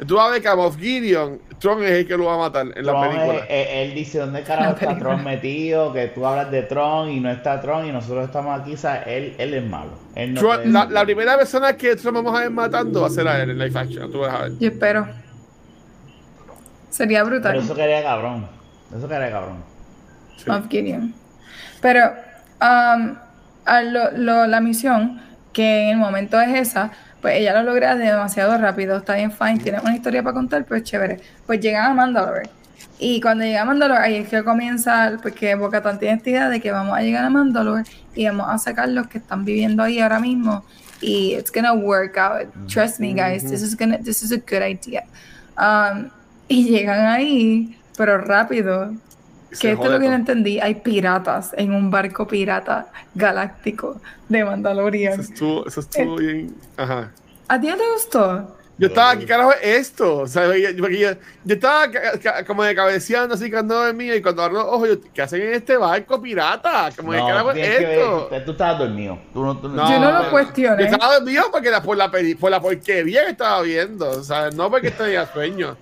[0.08, 2.38] Tú vas a ver que a Moff Gideon, Tron es el que lo va a
[2.40, 3.46] matar en la Tron película.
[3.48, 4.98] es- él dice dónde carajo está.
[4.98, 8.76] Tron metido, que tú hablas de Tron y no está Tron y nosotros estamos aquí,
[8.78, 9.04] ¿sabes?
[9.08, 9.92] Él, él es malo.
[10.16, 13.12] Él no Tron- la, la primera persona que Tron vamos a ver matando va a
[13.12, 14.12] ser a él en live action.
[14.12, 14.52] Tú vas a ver.
[14.60, 15.08] Yo espero.
[16.92, 17.54] Sería brutal.
[17.54, 18.46] Pero eso quedaría cabrón.
[18.96, 19.64] Eso quedaría cabrón.
[20.38, 20.44] Sí.
[20.48, 21.14] Moff Gideon.
[21.82, 22.12] Pero
[22.62, 23.16] um,
[23.66, 25.20] a lo- lo- la misión,
[25.54, 29.60] que en el momento es esa, pues ella lo logra demasiado rápido, está bien fine,
[29.60, 31.20] tiene una historia para contar, pues chévere.
[31.48, 32.50] Pues llegan a Mandalore.
[33.00, 36.60] Y cuando llega a Mandalore, ahí es que comienza, porque Boca tiene esta idea de
[36.62, 40.00] que vamos a llegar a Mandalore y vamos a sacar los que están viviendo ahí
[40.00, 40.64] ahora mismo.
[41.00, 42.48] Y it's gonna work out.
[42.68, 43.44] Trust me, guys.
[43.44, 45.04] This is gonna, this is a good idea.
[45.58, 46.12] Um,
[46.52, 48.92] y llegan ahí, pero rápido.
[49.60, 50.60] Que esto es lo que no entendí.
[50.62, 55.20] Hay piratas en un barco pirata galáctico de Mandalorian.
[55.20, 56.56] Eso estuvo, eso estuvo bien.
[56.78, 57.12] Ajá.
[57.50, 58.58] ¿A ti no te gustó?
[58.78, 59.60] Yo estaba, ¿qué carajo es
[59.90, 60.20] esto?
[60.20, 61.10] O sea, yo, porque yo,
[61.44, 64.88] yo estaba ca- ca- como de cabeceando así cuando dormía y cuando abro los ojos,
[64.90, 66.90] yo, ¿qué hacen en este barco pirata?
[66.96, 68.30] Como, ¿qué carajo es esto?
[68.32, 69.20] ver- tú estabas dormido.
[69.34, 70.84] Tú no, tú no- No, Yo no lo cuestioné.
[70.84, 74.10] Yo estaba dormido porque la, por, la, por la porquería que estaba viendo.
[74.10, 75.76] O sea, no porque tenía sueño.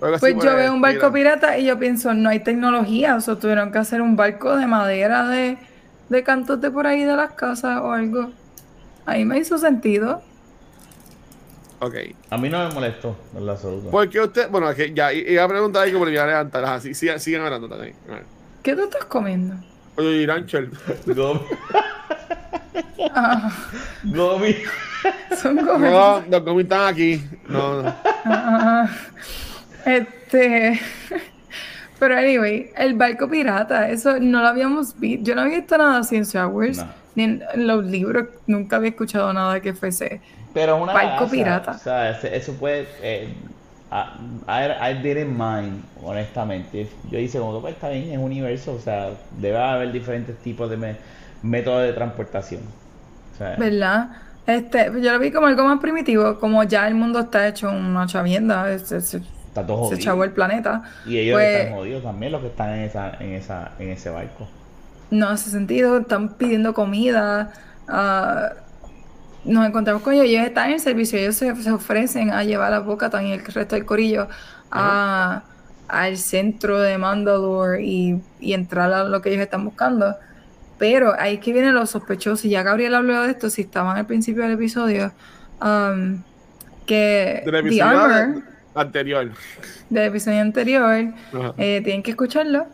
[0.00, 3.16] Así Pues yo veo un barco pirata y yo pienso, no hay tecnología.
[3.16, 5.58] O sea, tuvieron que hacer un barco de madera de,
[6.08, 8.30] de cantos de por ahí de las casas o algo.
[9.06, 10.22] Ahí me hizo sentido.
[11.80, 11.94] Ok.
[12.30, 13.90] A mí no me molestó, en lo absoluto.
[13.90, 16.64] Porque usted, bueno, es que ya iba a preguntar ahí como le iba a levantar.
[16.64, 17.94] Ajá, sí, sigan, sigan hablando también.
[18.62, 19.54] ¿Qué tú estás comiendo?
[19.96, 20.70] Oye, Iranchel.
[21.06, 21.40] Gomi.
[23.14, 23.50] Ah,
[24.04, 24.56] Gomi.
[25.40, 25.78] son como...
[25.78, 27.22] No, los gomis están aquí.
[27.48, 27.94] No, no.
[28.24, 28.88] Ah,
[29.86, 30.80] este.
[31.98, 35.24] Pero anyway, el barco pirata, eso no lo habíamos visto.
[35.24, 36.88] Yo no había visto nada así en Star Wars, No.
[37.14, 40.20] ni en los libros, nunca había escuchado nada que fuese.
[40.52, 41.72] Pero es una Barco pirata.
[41.72, 42.86] O sea, eso puede.
[43.02, 43.28] Eh,
[43.90, 46.86] I, I didn't mind, honestamente.
[47.10, 48.74] Yo hice como, pues está bien, es un universo.
[48.74, 50.96] O sea, debe haber diferentes tipos de me-
[51.42, 52.60] métodos de transportación.
[53.34, 54.08] O sea, ¿Verdad?
[54.46, 58.06] Este, yo lo vi como algo más primitivo, como ya el mundo está hecho una
[58.06, 59.20] chavienda, se, se,
[59.56, 60.82] está todo se chavó el planeta.
[61.06, 64.10] Y ellos Pues- están jodidos también, los que están en, esa, en, esa, en ese
[64.10, 64.48] barco.
[65.10, 67.52] No hace sentido, están pidiendo comida.
[67.88, 68.50] ah,
[69.44, 72.72] nos encontramos con ellos, ellos están en el servicio, ellos se, se ofrecen a llevar
[72.74, 74.28] a Boca y el resto del corillo
[74.72, 75.44] a,
[75.86, 80.16] al centro de Mandalore y, y entrar a lo que ellos están buscando.
[80.78, 83.96] Pero ahí es que vienen los sospechosos, y ya Gabriel habló de esto, si estaban
[83.96, 85.12] al principio del episodio,
[85.62, 86.22] um,
[86.84, 88.42] que Del The episodio Armor
[88.76, 89.32] anterior.
[89.90, 91.12] del episodio anterior
[91.58, 92.66] eh, tienen que escucharlo.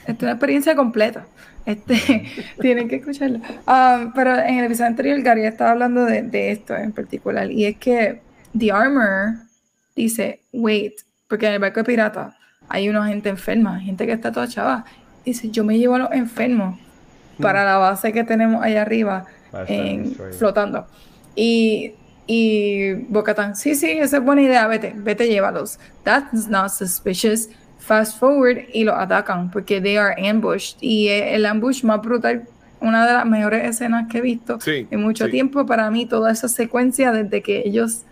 [0.00, 1.26] Esta es una experiencia completa.
[1.66, 2.24] Este,
[2.60, 3.40] tienen que escucharlo.
[3.66, 7.50] Ah, pero en el episodio anterior, Gary estaba hablando de, de esto en particular.
[7.50, 8.20] Y es que
[8.58, 9.34] The Armor
[9.94, 10.94] dice, wait,
[11.28, 12.36] porque en el barco de pirata
[12.68, 14.84] hay una gente enferma, gente que está toda chava.
[15.24, 16.78] Dice, yo me llevo a los enfermos
[17.40, 19.26] para la base que tenemos allá arriba,
[19.68, 20.86] en- flotando.
[21.36, 21.92] Y,
[22.30, 25.78] y Bocatan, sí, sí, esa es buena idea, vete, vete, llévalos.
[26.04, 27.48] That's not suspicious.
[27.78, 30.76] Fast forward y lo atacan porque they are ambushed.
[30.82, 32.46] Y eh, el ambush más brutal,
[32.82, 35.30] una de las mejores escenas que he visto Sí, en mucho sí.
[35.30, 38.02] tiempo para mí, toda esa secuencia desde que ellos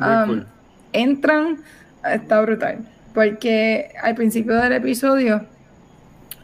[0.00, 0.46] um, cool.
[0.94, 1.58] entran,
[2.02, 2.78] está brutal.
[3.12, 5.44] Porque al principio del episodio,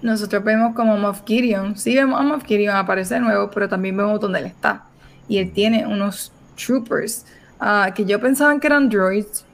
[0.03, 4.21] nosotros vemos como Moff Gideon, sí vemos a Moff Gideon aparecer nuevo, pero también vemos
[4.21, 4.85] dónde él está.
[5.29, 7.27] Y él tiene unos troopers
[7.61, 9.47] ah, que yo pensaba que eran droids,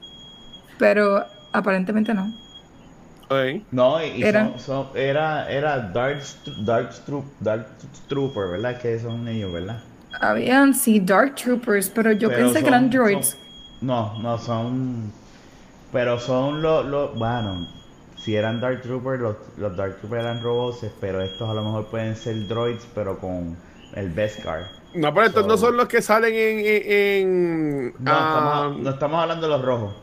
[0.78, 2.34] pero aparentemente no.
[3.70, 4.26] No, y, y Era.
[4.26, 6.22] son- son- era, era Dark,
[6.64, 7.66] Dark, Troop, Dark
[8.08, 8.78] Trooper, ¿verdad?
[8.80, 9.82] Que son ellos, ¿verdad?
[10.20, 13.36] Habían sí Dark Troopers, pero yo Pero pensé que eran droids.
[13.36, 13.38] son-
[13.80, 15.12] no, no son.
[15.92, 16.86] Pero son los.
[16.86, 17.68] los bueno,
[18.16, 21.90] si eran Dark Troopers, los, los Dark Troopers eran robots, pero estos a lo mejor
[21.90, 23.58] pueden ser droids, pero con
[23.92, 24.81] el Beskar.
[24.94, 26.58] No, pero estos So- no son los que salen en.
[26.58, 28.34] en, en- No, ah,
[28.68, 29.94] estamos, no estamos hablando de los rojos.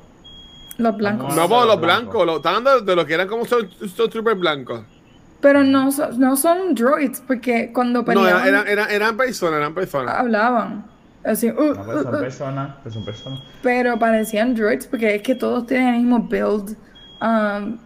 [0.78, 1.36] Los blancos.
[1.36, 2.06] no, no, por los los blancos.
[2.14, 2.26] blancos.
[2.26, 4.82] Los, están hablando de los que eran como Stormtroopers blancos.
[5.42, 9.58] Pero no, son- no son droids, porque cuando No, peleaban eran, eran, eran, eran personas,
[9.60, 10.16] eran personas.
[10.16, 10.86] hablaban.
[11.24, 13.40] Así, uh, No, pues uh, son uh, personas, pues son personas.
[13.62, 16.76] pero parecían droids porque es que todos tienen el mismo build.
[17.22, 17.78] um,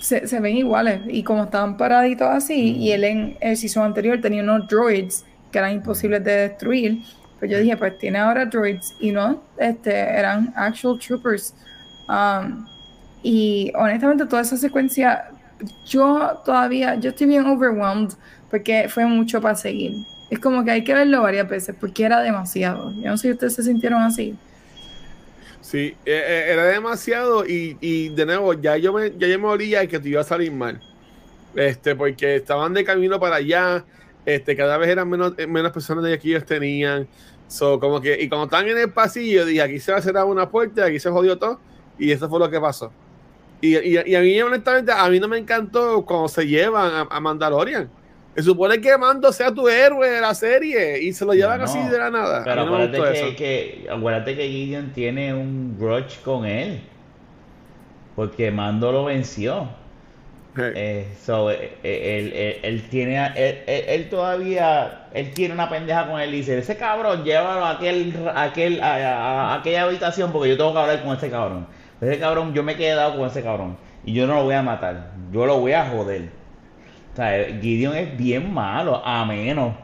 [0.00, 1.00] se, se ven iguales.
[1.08, 5.58] Y como estaban paraditos así, y él en el season anterior tenía unos droids que
[5.58, 7.02] eran imposibles de destruir.
[7.38, 8.94] Pues yo dije, pues tiene ahora droids.
[9.00, 11.54] Y no, este, eran actual troopers.
[12.08, 12.66] Um,
[13.22, 15.30] y honestamente toda esa secuencia,
[15.86, 18.12] yo todavía, yo estoy bien overwhelmed
[18.50, 19.94] porque fue mucho para seguir.
[20.30, 22.92] Es como que hay que verlo varias veces porque era demasiado.
[22.96, 24.36] Yo no sé si ustedes se sintieron así.
[25.60, 29.48] Sí, eh, eh, era demasiado y, y de nuevo, ya yo me, ya yo me
[29.48, 30.80] olía que te iba a salir mal.
[31.54, 33.84] Este, porque estaban de camino para allá,
[34.28, 37.08] este, cada vez eran menos, eh, menos personas de que ellos tenían.
[37.46, 40.26] So, como que, y cuando estaban en el pasillo, dije, aquí se va a cerrar
[40.26, 41.58] una puerta, aquí se jodió todo,
[41.98, 42.92] y eso fue lo que pasó.
[43.62, 47.88] Y, y, a mí, honestamente, a mí no me encantó cuando se llevan a, Mandalorian.
[48.36, 51.78] Se supone que Mando sea tu héroe de la serie y se lo llevan así
[51.88, 52.44] de la nada.
[52.44, 56.82] Pero acuérdate, que, acuérdate que Gideon tiene un grudge con él.
[58.14, 59.68] Porque Mando lo venció.
[60.56, 63.30] Eh, so, eh, eh, él, tiene,
[63.66, 68.14] él, todavía, él tiene una pendeja con él y dice, ese cabrón, llévalo a, aquel,
[68.34, 71.66] aquel, a, aquella habitación porque yo tengo que hablar con ese cabrón.
[72.00, 74.62] Ese cabrón, yo me he quedado con ese cabrón y yo no lo voy a
[74.62, 76.28] matar, yo lo voy a joder.
[77.12, 79.74] O sea, Gideon es bien malo, a menos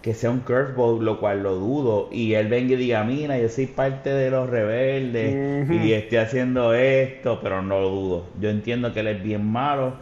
[0.00, 3.48] que sea un curveball, lo cual lo dudo, y él venga y diga, mira, yo
[3.48, 8.26] soy parte de los rebeldes y estoy haciendo esto, pero no lo dudo.
[8.38, 9.94] Yo entiendo que él es bien malo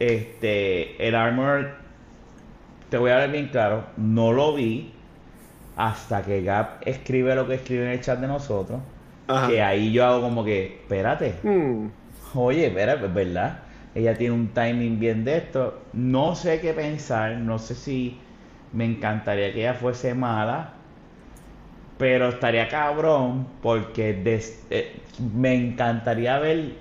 [0.00, 1.70] este, el Armor,
[2.88, 4.92] te voy a ver bien claro, no lo vi
[5.76, 8.80] hasta que Gap escribe lo que escribe en el chat de nosotros.
[9.46, 11.86] Que ahí yo hago como que, espérate, hmm.
[12.34, 13.60] oye, espérate, es verdad.
[13.94, 15.80] Ella tiene un timing bien de esto.
[15.92, 18.18] No sé qué pensar, no sé si
[18.72, 20.72] me encantaría que ella fuese mala,
[21.96, 24.20] pero estaría cabrón porque
[24.70, 25.00] eh,
[25.34, 26.72] me encantaría ver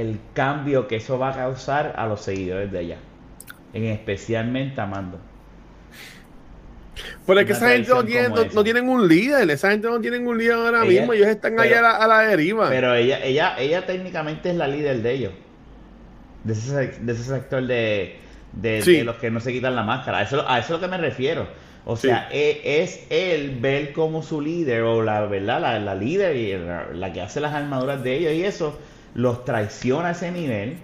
[0.00, 2.96] el cambio que eso va a causar a los seguidores de allá.
[3.72, 5.18] En especialmente a Mando.
[7.26, 10.26] Pero es que esa gente no, tiene, no, tienen un líder, esa gente no tienen
[10.26, 12.68] un líder ahora mismo, ellos están allá a la, deriva.
[12.68, 15.32] Pero ella, ella, ella técnicamente es la líder de ellos.
[16.44, 18.16] De ese, de ese sector de,
[18.52, 20.18] de, los que no se quitan la máscara.
[20.18, 21.46] A eso, a eso es lo que me refiero.
[21.84, 26.36] O sea, e, es, él ver como su líder, o la verdad, la, la líder
[26.36, 26.54] y
[26.98, 28.78] la, que hace las armaduras de ellos y eso,
[29.14, 30.78] los traiciona a ese nivel.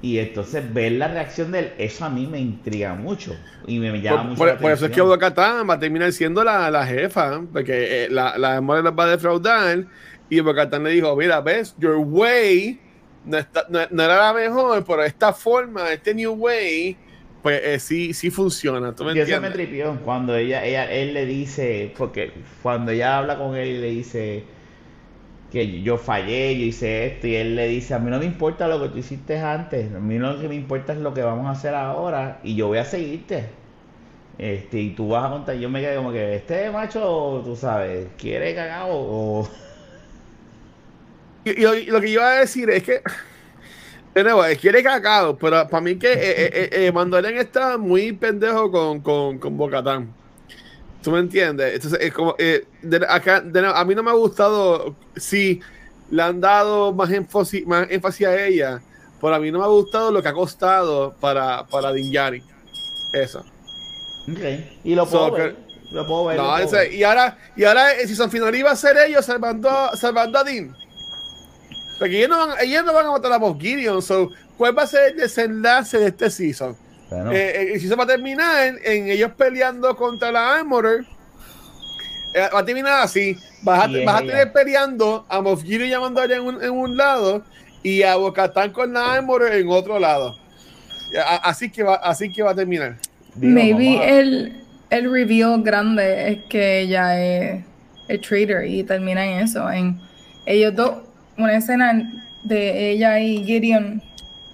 [0.00, 3.36] Y entonces ver la reacción de él, eso a mí me intriga mucho.
[3.68, 6.70] Y me, llama mucho por, por eso es que Bocatán va a terminar siendo la,
[6.72, 9.84] la jefa, porque eh, la, la memoria va a defraudar.
[10.28, 12.80] Y Bocatán le dijo: Mira, ves, your way
[13.24, 16.96] no, no, era la mejor, pero esta forma, este new way,
[17.42, 18.94] pues eh, sí, sí funciona.
[18.94, 23.38] ¿tú me Yo me tripió cuando ella, ella, él le dice, porque cuando ella habla
[23.38, 24.44] con él y le dice
[25.52, 28.66] que yo fallé, yo hice esto, y él le dice, a mí no me importa
[28.66, 31.46] lo que tú hiciste antes, a mí lo que me importa es lo que vamos
[31.46, 33.44] a hacer ahora, y yo voy a seguirte.
[34.38, 38.08] Este, y tú vas a contar, yo me quedé como que, este macho, tú sabes,
[38.16, 39.48] quiere cagado o...
[41.44, 43.02] Y, lo, que iba a decir es que,
[44.14, 48.70] de nuevo, quiere cagado, pero para mí que eh, eh, eh, eh está muy pendejo
[48.70, 50.21] con, con, con Bocatán.
[51.02, 51.74] ¿Tú me entiendes?
[51.74, 52.64] Entonces, es como, eh,
[53.08, 53.42] acá,
[53.74, 55.60] a mí no me ha gustado, si
[56.10, 58.80] le han dado más énfasis, más énfasis a ella,
[59.20, 62.42] pero a mí no me ha gustado lo que ha costado para, para Dinjari.
[63.12, 63.40] Eso.
[64.30, 64.40] Ok.
[64.84, 65.56] Y lo puedo ver.
[65.90, 66.36] Lo puedo ver.
[66.38, 69.90] No, ese, y ahora, y ahora eh, si son final iba a ser ellos salvando,
[69.94, 70.74] salvando a Dean.
[71.98, 74.00] Porque ellos no, van, ellos no van a matar a Bob Gideon.
[74.02, 76.76] So, ¿Cuál va a ser el desenlace de este season?
[77.32, 81.04] Eh, eh, si se va a terminar en, ellos peleando contra la Armorer,
[82.34, 83.36] eh, va a terminar así.
[83.62, 87.44] Vas a, tener peleando a Moff Gideon llamando allá en un, en un lado
[87.82, 90.36] y a Bocatán con la Armorer en otro lado.
[91.42, 92.96] Así que va, así que va a terminar.
[93.36, 97.64] Maybe el, el reveal grande es que ella es
[98.08, 100.00] el trader y termina en eso, en
[100.46, 100.98] ellos dos,
[101.36, 102.10] una escena
[102.42, 104.02] de ella y Gideon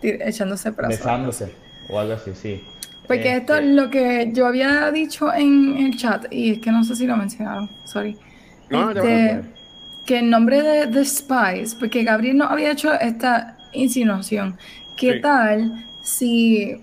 [0.02, 1.67] echándose Besándose.
[1.89, 2.62] O algo así, sí.
[3.09, 6.70] Porque esto es este lo que yo había dicho en el chat, y es que
[6.70, 8.16] no sé si lo mencionaron, sorry.
[8.68, 9.41] Este,
[10.05, 14.59] que el nombre de The Spies, porque Gabriel no había hecho esta insinuación.
[14.97, 16.82] ¿Qué tal si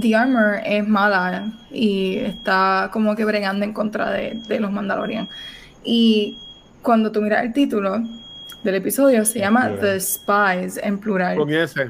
[0.00, 5.28] The Armor es mala y está como que bregando en contra de, los Mandalorian?
[5.82, 6.38] Y
[6.82, 8.00] cuando tú miras el título
[8.62, 11.36] del episodio, se llama The Spies en plural.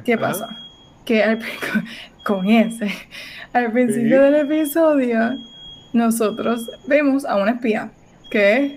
[0.04, 0.58] ¿Qué pasa?
[1.04, 1.40] Que al,
[2.24, 2.90] con ese.
[3.52, 5.38] Al principio del episodio,
[5.92, 7.90] nosotros vemos a una espía,
[8.30, 8.72] que es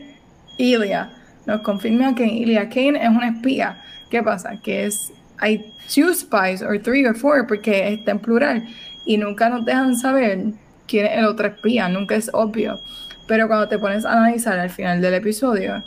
[0.58, 1.12] Ilia.
[1.46, 3.82] Nos confirma que Ilia Kane es una espía.
[4.10, 4.60] ¿Qué pasa?
[4.62, 8.68] Que es hay two spies, or three or four, porque está en plural.
[9.06, 10.54] Y nunca nos dejan saber
[10.88, 12.80] quién es el otro espía, nunca es obvio.
[13.28, 15.84] Pero cuando te pones a analizar al final del episodio,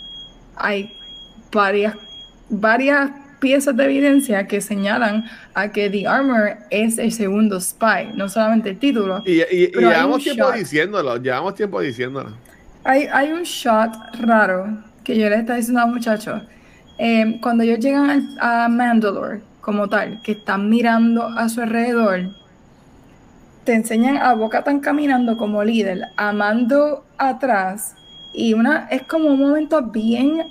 [0.57, 0.97] hay
[1.53, 1.95] varias,
[2.49, 5.25] varias piezas de evidencia que señalan
[5.55, 9.23] a que The Armor es el segundo spy, no solamente el título.
[9.25, 9.43] Y,
[9.79, 12.31] llevamos tiempo diciéndolo, llevamos tiempo diciéndolo.
[12.85, 16.43] Hay, hay un shot raro que yo le estaba diciendo a los muchachos.
[16.99, 22.31] Eh, cuando ellos llegan a Mandalore, como tal, que están mirando a su alrededor,
[23.65, 27.95] te enseñan a Boca tan caminando como líder, amando atrás,
[28.33, 30.51] y una es como un momento bien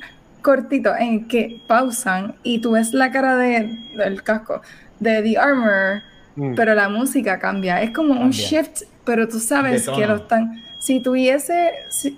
[0.52, 4.62] cortitos en que pausan y tú ves la cara de, del casco
[4.98, 6.02] de The Armor,
[6.38, 6.54] Mm.
[6.56, 7.82] pero la música cambia.
[7.82, 10.64] Es como un shift, pero tú sabes que lo están.
[10.80, 12.16] Si tuviese si-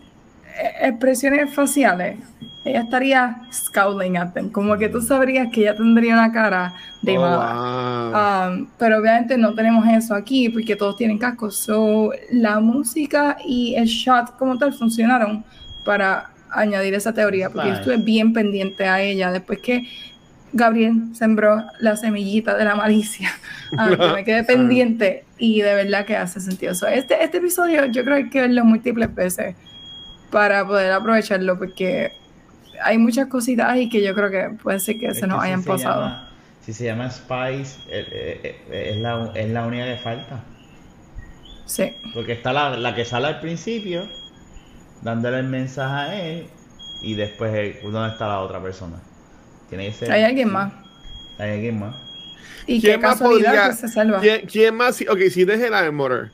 [0.61, 2.17] eh, expresiones faciales,
[2.65, 3.21] ella estaría
[3.51, 8.49] scowling at them, como que tú sabrías que ella tendría una cara de Oh, mala.
[8.49, 8.51] wow.
[8.59, 11.55] Um, pero obviamente no tenemos eso aquí porque todos tienen cascos.
[11.55, 15.45] So, la música y el shot como tal funcionaron
[15.85, 19.87] para añadir esa teoría porque yo estuve bien pendiente a ella después que
[20.51, 23.29] Gabriel sembró la semillita de la malicia.
[23.77, 26.73] Ah, yo me quedé pendiente y de verdad que hace sentido.
[26.73, 29.55] So, este, este episodio yo creo que hay que verlo múltiples veces
[30.31, 32.13] para poder aprovecharlo porque
[32.83, 35.41] hay muchas cositas ahí que yo creo que puede ser que Es se nos que
[35.43, 36.01] si hayan se pasado.
[36.01, 36.29] llama-
[36.65, 40.39] si se llama Spice, eh, eh, es, la, es la única que falta.
[41.65, 41.93] Sí.
[42.13, 44.07] Porque está la, la que sale al principio,
[45.01, 46.47] dándole el mensaje a él,
[47.01, 48.97] y después, eh, ¿dónde está la otra persona?
[49.69, 50.11] Tiene que ser.
[50.11, 50.73] Hay alguien más.
[51.37, 51.95] Hay alguien más.
[52.67, 54.19] Y ¿Quién qué más casualidad podría- que se salva.
[54.19, 55.01] ¿Quién, quién más?
[55.09, 56.31] Ok, si eres el Armorer,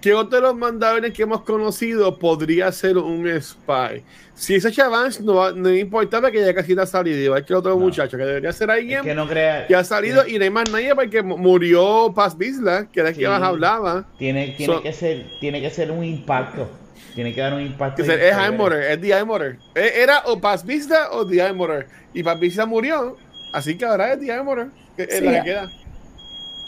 [0.00, 4.02] ¿qué otro de los mandadores que hemos conocido podría ser un spy?
[4.34, 7.58] Si ese Chavance no, va- no importaba que ya casi está salido, igual que el
[7.58, 7.78] otro No.
[7.80, 9.66] muchacho, que debería ser alguien Es que no crea.
[9.66, 13.12] que ha salido y no hay más nadie porque mu- murió Paz Bisla, que era
[13.12, 13.20] Sí.
[13.20, 14.06] que más hablaba.
[14.18, 16.68] Tiene, tiene, So- que ser, tiene que ser un impacto.
[17.14, 18.02] Tiene que dar un impacto.
[18.02, 18.32] Es chévere.
[18.32, 19.58] Armorer, es The Armorer.
[19.74, 21.86] Eh, Era o Paz Bisla o The Armorer.
[22.14, 23.16] Y Paz Bisla murió,
[23.52, 24.26] así que ahora es The
[24.96, 25.24] que es Sí.
[25.24, 25.70] la que queda.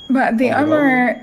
[0.08, 1.16] But The Armor.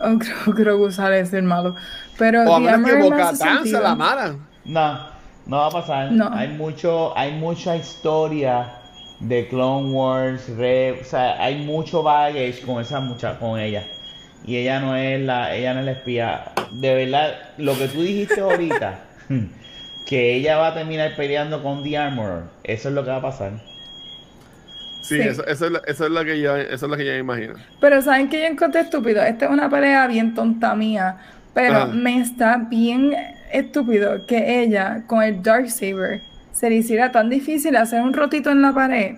[0.00, 1.74] Oh, creo, creo que sale ese malo.
[2.18, 4.34] Pero O a The menos que Bocatán se la mara.
[4.64, 4.98] No,
[5.46, 6.12] no va a pasar.
[6.12, 6.28] No.
[6.32, 8.72] Hay mucho, hay mucha historia
[9.20, 13.84] de Clone Wars, Re- o sea, hay mucho baggage con esa mucha, con ella.
[14.46, 16.44] Y ella no es la, ella no es la espía.
[16.72, 18.98] De verdad, lo que tú dijiste ahorita,
[20.06, 23.22] que ella va a terminar peleando con The Armorer, eso es lo que va a
[23.22, 23.52] pasar.
[25.02, 25.20] Sí, Sí.
[25.20, 27.18] Eso, eso es lo, eso es lo que yo, eso es lo que yo me
[27.18, 27.54] imagino.
[27.80, 29.22] Pero ¿saben que yo encontré estúpido?
[29.22, 31.16] Esta es una pelea bien tonta mía.
[31.52, 31.86] Pero Ajá.
[31.86, 33.14] me está bien
[33.52, 36.20] estúpido que ella, con el Darksaber,
[36.52, 39.16] se le hiciera tan difícil hacer un rotito en la pared.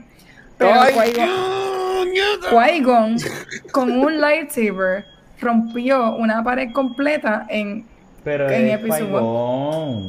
[0.59, 2.13] Pero Qui-Gon-
[2.51, 3.17] Qui-Gon,
[3.73, 5.05] con un lightsaber,
[5.41, 7.85] rompió una pared completa en.
[8.25, 10.03] Pero En es episodio.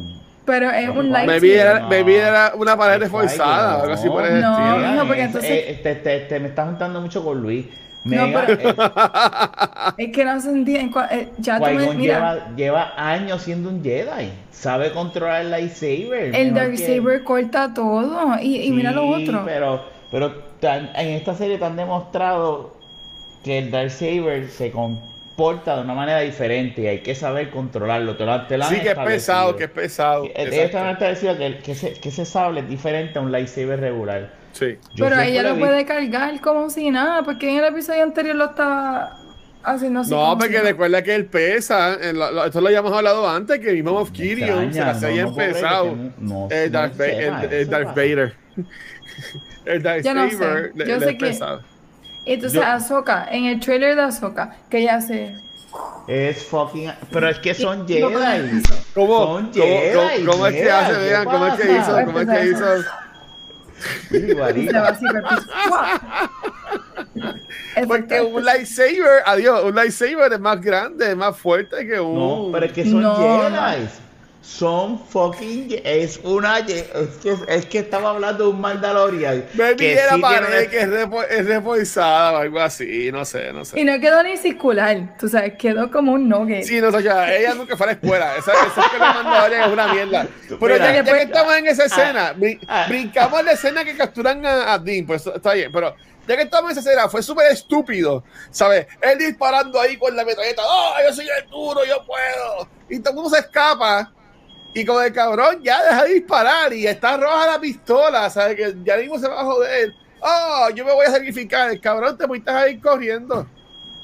[0.46, 1.60] Pero es un Maybe Maybe lightsaber.
[1.60, 1.88] era, No.
[1.90, 3.82] maybe era una pared Es reforzada o Qui-Gon.
[3.82, 4.92] algo así por el No, estilo.
[4.96, 7.66] no, porque Es- entonces- eh, te, te- te me estás juntando mucho con Luis.
[8.06, 8.76] No, Mega, pero- eh,
[10.08, 11.00] Es que no se entiende.
[11.12, 14.32] eh, Ya tú me, mira, lleva, lleva años siendo un Jedi.
[14.52, 16.34] Sabe controlar el lightsaber.
[16.34, 18.40] el mejor que- Darksaber corta todo.
[18.42, 19.44] Y, y mira lo Sí, otro.
[19.46, 22.78] Pero, pero tan- en esta serie te han demostrado
[23.44, 24.72] que el Darksaber se
[25.38, 28.18] comporta de una manera diferente y hay que saber controlarlo.
[28.18, 30.26] Te lo, te lo Sí, que es pesado, que es pesado.
[30.26, 33.32] Eh, Ellos te han establecido que, que, ese, que ese sable es diferente a un
[33.32, 34.34] lightsaber regular.
[34.54, 34.78] Sí.
[34.96, 38.36] Yo Pero ella lo vi- puede cargar como si nada, porque en el episodio anterior
[38.36, 39.20] lo estaba
[39.64, 40.10] haciendo así.
[40.10, 41.94] No, porque si- recuerda que él pesa.
[42.02, 44.86] en lo- lo- esto lo habíamos hablado antes, que mismo Moff Me Gideon se la
[44.86, 45.96] no- hacía no creer pesado.
[45.96, 47.88] no- no- El no Darth, el- el eso, Darth.
[47.96, 48.34] Vader.
[49.66, 50.38] El Darth Yo no sé.
[50.38, 51.62] Saber le- Yo le sé es que- pesado.
[52.34, 55.36] Entonces, Yo- Ahsoka, en el trailer de Ahsoka, que ella hace.
[56.08, 56.92] Es fucking.
[57.12, 58.02] Pero es que son Jedi.
[58.02, 58.26] ¿Cómo, Son
[58.94, 59.18] cómo,
[59.52, 60.94] cómo- Jedi, cómo es que Jedi, hace?
[60.94, 61.80] ¿qué Vean, ¿cómo es que pasa?
[62.02, 62.06] hizo?
[62.06, 62.66] ¿Cómo es que hizo?
[64.10, 64.20] Y
[64.68, 65.48] se va así por el piso.
[67.88, 72.16] Porque un lightsaber, adiós, un lightsaber es más grande, es más fuerte que un.
[72.16, 73.88] No, pero es que son No, Jedi.
[74.48, 75.82] Son fucking.
[75.84, 76.60] Es una.
[76.60, 76.86] Es
[77.22, 79.46] que, es que estaba hablando de un Mandalorian.
[79.56, 83.26] Baby que era sí pared tiene- que es, repo- es reforzada o algo así, no
[83.26, 83.78] sé, no sé.
[83.78, 86.64] Y no quedó ni circular, tú sabes, quedó como un nugget.
[86.64, 88.36] Sí, no, Sasha, ella nunca fue a la escuela.
[88.38, 90.28] Esa, esa escuela mandadora es una mierda.
[90.48, 92.86] Pero Mira, ya, ya que estamos en esa escena, brin- ah.
[92.88, 95.94] brincamos la escena que capturan a, a Dean, pues está bien, pero
[96.26, 98.88] ya que estamos en esa escena, fue súper estúpido, ¿sabes?
[99.02, 102.70] Él disparando ahí con la metralleta, ¡oh, yo soy el duro, yo puedo!
[102.90, 104.14] Y todo el mundo se escapa.
[104.74, 108.56] Y con el cabrón ya deja de disparar y está roja la pistola, ¿sabes?
[108.56, 109.94] Que ya mismo se va a joder.
[110.20, 111.72] ¡Oh, yo me voy a sacrificar!
[111.72, 113.44] El cabrón te fuiste a ir corriendo.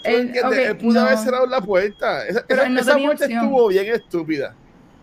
[0.03, 0.43] ¿Tú Él- entiendes?
[0.59, 2.26] ok, Él pudo haber cerrado la puerta.
[2.28, 3.43] Esa, esa- no muerte opción.
[3.43, 4.55] estuvo bien estúpida.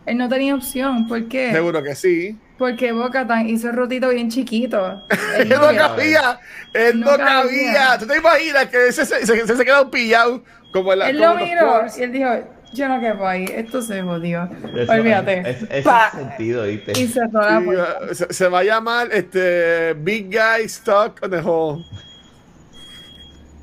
[0.06, 1.52] Él no tenía opción, ¿por qué?
[1.52, 2.38] Seguro que sí.
[2.58, 5.02] Porque Bocatan hizo el rotito bien chiquito.
[5.38, 6.38] Él no cabía.
[6.74, 7.42] Él no, No cabía.
[7.42, 7.98] cabía.
[7.98, 10.42] ¿Tú te imaginas que ese se, se, se, se quedó pillado
[10.72, 12.30] como en la Él como lo miró y él dijo,
[12.72, 14.48] yo no quepo ahí, esto se jodió.
[14.76, 15.40] Eso- Olvídate.
[15.50, 16.10] es- Ese Pa.
[16.12, 16.92] sentido, ¿viste?
[17.00, 18.14] Y puerta.
[18.14, 21.84] se, se va a llamar este Big Guy Stuck on the Hole.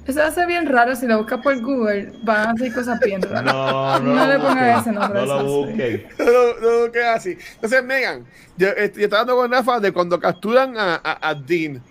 [0.06, 2.14] Eso va a ser bien raro si lo buscas por Google.
[2.24, 3.44] Van a hacer cosas bien raras.
[3.54, 6.08] No, no, No le lo pongas busquen, ese nombre, No lo busquen.
[6.20, 7.38] no, no, que así.
[7.56, 11.36] Entonces, Megan, yo, eh, yo estaba hablando con Rafa de cuando capturan a, a, a
[11.36, 11.82] Dean.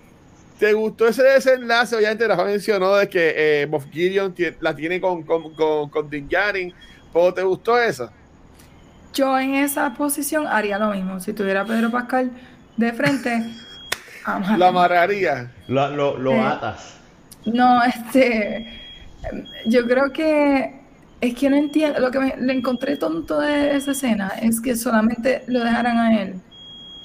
[0.59, 1.95] ¿Te gustó ese desenlace?
[1.95, 6.27] Obviamente Rafa mencionó de que eh, Moff Gideon la tiene con, con, con, con Din
[6.27, 6.73] Djarin.
[7.17, 8.13] ¿Pero te gustó eso?
[9.15, 11.19] Yo en esa posición haría lo mismo.
[11.19, 12.31] Si tuviera a Pedro Pascal
[12.77, 13.43] de frente,
[14.25, 14.59] amarlo.
[14.59, 15.55] La amarraría.
[15.67, 16.43] Lo, lo, lo Eh.
[16.43, 17.01] atas.
[17.47, 18.67] No, este.
[19.65, 20.85] Yo creo que.
[21.23, 22.01] Es que no entiendo.
[22.01, 26.21] Lo que me, le encontré tonto de esa escena es que solamente lo dejaran a
[26.23, 26.43] él.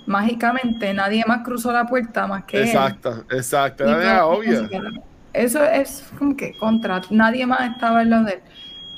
[0.06, 2.68] Mágicamente, nadie más cruzó la puerta más que él.
[2.68, 3.86] Exacto, exacto.
[3.86, 4.68] Era obvio.
[5.32, 7.02] Eso es como que contra.
[7.12, 8.42] Nadie más estaba al lado de él.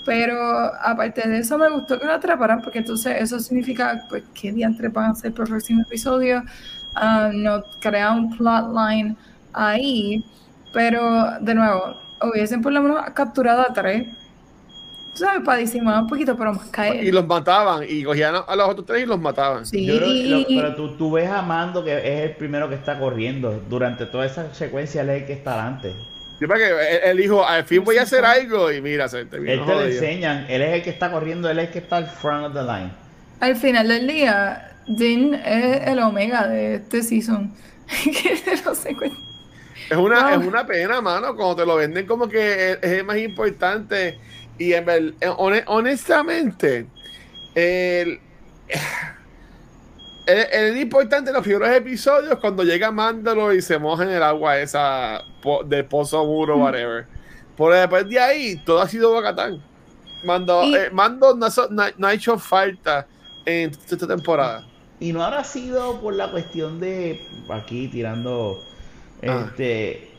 [0.06, 0.36] Pero
[0.82, 4.90] aparte de eso, me gustó que lo atraparan, porque entonces eso significa pues, qué diantre
[4.90, 6.44] van a hacer para el próximo episodio.
[6.96, 9.16] Ah, no crea un plotline
[9.54, 10.24] ahí.
[10.74, 14.08] Pero de nuevo, hubiesen por lo menos capturado a tres.
[15.14, 15.42] ¿Sabes?
[15.46, 17.14] Para disimular un poquito, pero más Y caer.
[17.14, 17.84] los mataban.
[17.88, 19.64] Y cogían a los otros tres y los mataban.
[19.66, 22.36] Sí, Yo creo que lo- y- pero tú, tú ves a Mando que es el
[22.36, 23.62] primero que está corriendo.
[23.70, 25.94] Durante toda esa secuencia él es el que está adelante.
[26.48, 28.72] Creo que él, él dijo, al fin voy a hacer algo.
[28.72, 31.60] Y mira, se terminó Él te lo enseñan, él es el que está corriendo, él
[31.60, 32.92] es el que está al front of the line.
[33.40, 37.54] al final del día, Dean es el omega de este season.
[38.04, 38.36] que
[38.66, 40.42] no Es una, Wow.
[40.42, 44.18] es una pena, mano, cuando te lo venden como que es, el más importante.
[44.58, 46.86] Y en ver- eh, hone- honestamente,
[47.56, 48.20] el,
[50.26, 54.24] el, el importante en los primeros episodios cuando llega Mándalo y se moja en el
[54.24, 57.06] agua esa po- de pozo muro, whatever.
[57.58, 59.62] Por después de ahí, todo ha sido Bacatán.
[60.24, 63.06] Mando, Y- eh, Mando no ha hecho falta
[63.46, 64.66] en esta temporada.
[65.00, 67.20] Y no habrá sido por la cuestión de
[67.50, 68.58] aquí tirando
[69.22, 69.48] Ah.
[69.50, 70.13] este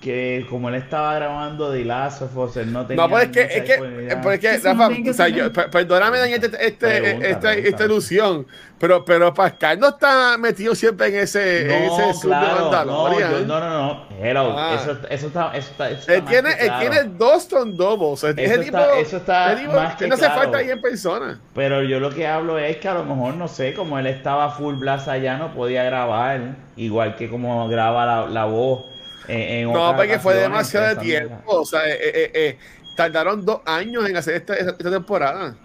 [0.00, 3.30] que como él estaba grabando de Last of Us, él no tenía No, pues es
[3.30, 3.78] que, es que,
[4.22, 7.68] pues es que, Rafa, no o sea, yo- per- perdóname este, este- Pregunta, esta, pregunta.
[7.70, 8.46] esta ilusión,
[8.78, 12.84] pero, pero Pascal no está metido siempre en ese, en ese No, sub de claro,
[12.84, 14.78] no, yo- no, no, no, hello, Ah.
[14.80, 16.80] eso, eso está, eso está, eso está Él tiene, él claro.
[16.90, 18.22] tiene dos ton doubles.
[18.22, 20.40] Ese Eso tipo, está- eso está tipo, más que no hace claro.
[20.42, 21.40] falta ahí en persona.
[21.54, 24.50] Pero yo lo que hablo es que a lo mejor, no sé, como él estaba
[24.50, 28.84] full blast allá, no podía grabar, igual que como graba la, la voz
[29.28, 31.42] eh, en No, porque fue demasiado de tiempo.
[31.46, 32.58] O sea, eh, eh, eh,
[32.96, 35.56] tardaron dos años en hacer esta, esta, temporada.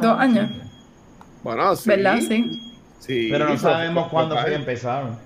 [0.00, 0.50] Dos años.
[1.42, 1.88] Bueno, sí.
[1.88, 2.18] ¿Verdad?
[2.20, 2.68] Sí.
[3.00, 5.18] Sí, Pero no sabemos cuándo fue- que empezaron.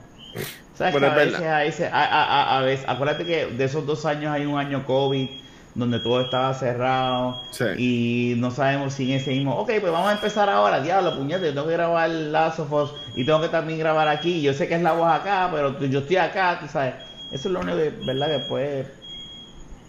[0.75, 3.47] ¿Sabes Bueno, que a es veces, a veces, a, a- a- a veces, acuérdate que
[3.47, 5.29] de esos dos años hay un año COVID
[5.77, 7.65] donde todo estaba cerrado Sí.
[7.77, 11.47] y no sabemos si en ese mismo, ok, pues vamos a empezar ahora, diablo, puñete,
[11.47, 14.67] yo tengo que grabar Last of Us y tengo que también grabar aquí, yo sé
[14.69, 16.95] que es la voz acá, pero yo estoy acá, tú sabes,
[17.31, 18.87] eso es lo único que, verdad, que puede,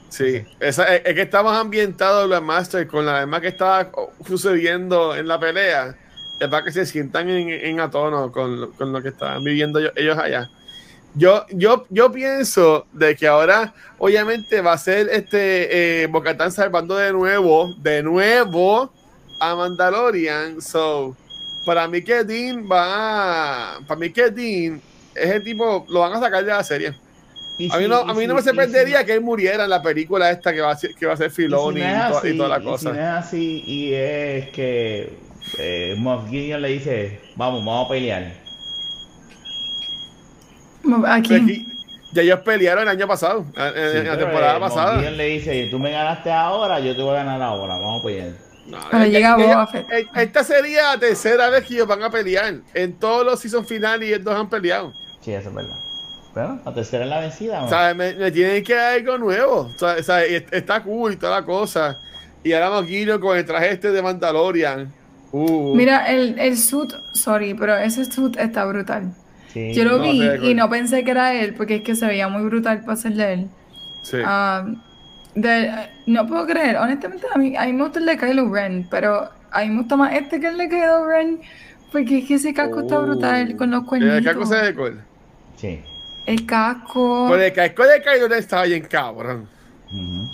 [0.10, 3.90] Sí, esa, es, es que estamos ambientados en la Master con la demás que estaba
[4.26, 5.96] sucediendo en la pelea.
[6.40, 9.44] Es para que se sientan en, en a tono con, lo- con lo que estaban
[9.44, 10.50] viviendo ellos allá.
[11.18, 16.96] Yo, yo, yo pienso de que ahora, obviamente, va a ser este eh, Bocatán salvando
[16.96, 18.92] de nuevo, de nuevo
[19.40, 20.62] a Mandalorian.
[20.62, 21.16] So,
[21.66, 24.82] para mí que Dean va para mí que Dean
[25.16, 26.94] es el tipo, lo van a sacar de la serie.
[27.58, 29.72] Y A mí no, y a mí no me y sorprendería que él muriera en
[29.72, 31.84] la película esta que va a ser, que va a ser y si Filoni y,
[31.84, 32.92] no y toda la y cosa.
[32.92, 35.18] si no es así y es que
[35.58, 38.47] eh, Moff Gideon le dice, vamos, vamos a pelear.
[41.08, 41.36] Aquí.
[41.36, 41.68] Aquí,
[42.14, 44.96] ya ellos pelearon el año pasado, en, Sí, la temporada eh, pasada.
[44.98, 48.06] Gideon le dice, tú me ganaste ahora, yo te voy a ganar ahora, vamos a
[48.06, 48.30] pelear.
[48.68, 49.90] No, llega Boba Fett.
[49.92, 52.54] eh, Esta sería la tercera vez que ellos van a pelear.
[52.74, 54.92] En todos los season finales ellos dos han peleado.
[55.22, 55.78] Sí, eso es verdad.
[56.34, 57.60] Pero la tercera es la vencida.
[57.62, 57.66] ¿no?
[57.66, 59.72] O sea, me, me tienen que dar algo nuevo.
[59.74, 61.98] O sea, o sea, y est- está cool y toda la cosa.
[62.44, 64.92] Y ahora Moquillo con el traje este de Mandalorian.
[65.32, 69.14] Uh, Mira, el, el suit, sorry, pero ese suit está brutal.
[69.72, 69.74] Sí.
[69.74, 72.28] Yo lo No, vi y no pensé que era él, porque es que se veía
[72.28, 73.48] muy brutal para ser de él.
[74.04, 74.18] sí.
[74.26, 74.66] Ah,
[75.36, 75.72] de-
[76.08, 79.30] no puedo creer, honestamente, a mí, a mí me gusta el de Kylo Ren, pero
[79.52, 81.40] a mí me gusta más este que el de Kylo Ren,
[81.92, 84.24] porque es que ese casco está brutal con los Uh, El cuernitos.
[84.24, 85.02] casco se ve cool.
[85.58, 85.80] Sí.
[86.26, 87.28] El casco.
[87.30, 89.48] Pero el casco de Kylo Ren estaba bien cabrón.
[89.92, 90.28] Ujú.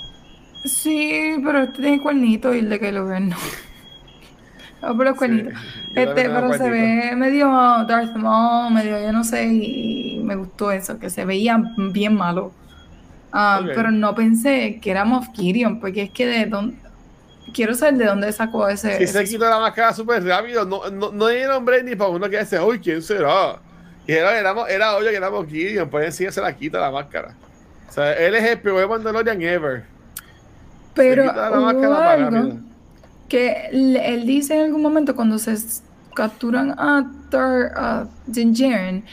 [0.66, 3.36] Sí, pero este tiene cuernitos y el de Kylo Ren no.
[5.96, 7.48] Yo Este, pero se ve medio
[7.88, 12.52] Darth Maul, medio yo no sé, y me gustó eso, que se veía bien malo.
[13.32, 13.62] Ah.
[13.66, 16.78] Pero no pensé que era Moff Gideon, porque es que de dónde...
[17.54, 18.98] Quiero saber de dónde sacó ese...
[18.98, 22.10] Si se ese- quitó la máscara súper rápido, no, no, no dieron nombre ni para
[22.10, 23.58] uno que dice, uy, ¿quién será?
[24.08, 27.36] Y era, éramos- era obvio que éramos Gideon, pues sí se la quita la máscara.
[27.90, 29.84] O sea, él es el peor Mandalorian ever.
[30.96, 32.73] Pero Se quita la máscara para.
[33.30, 35.56] Que él, él dice en algún momento cuando se
[36.16, 39.04] capturan a Thor, a Din Djarin,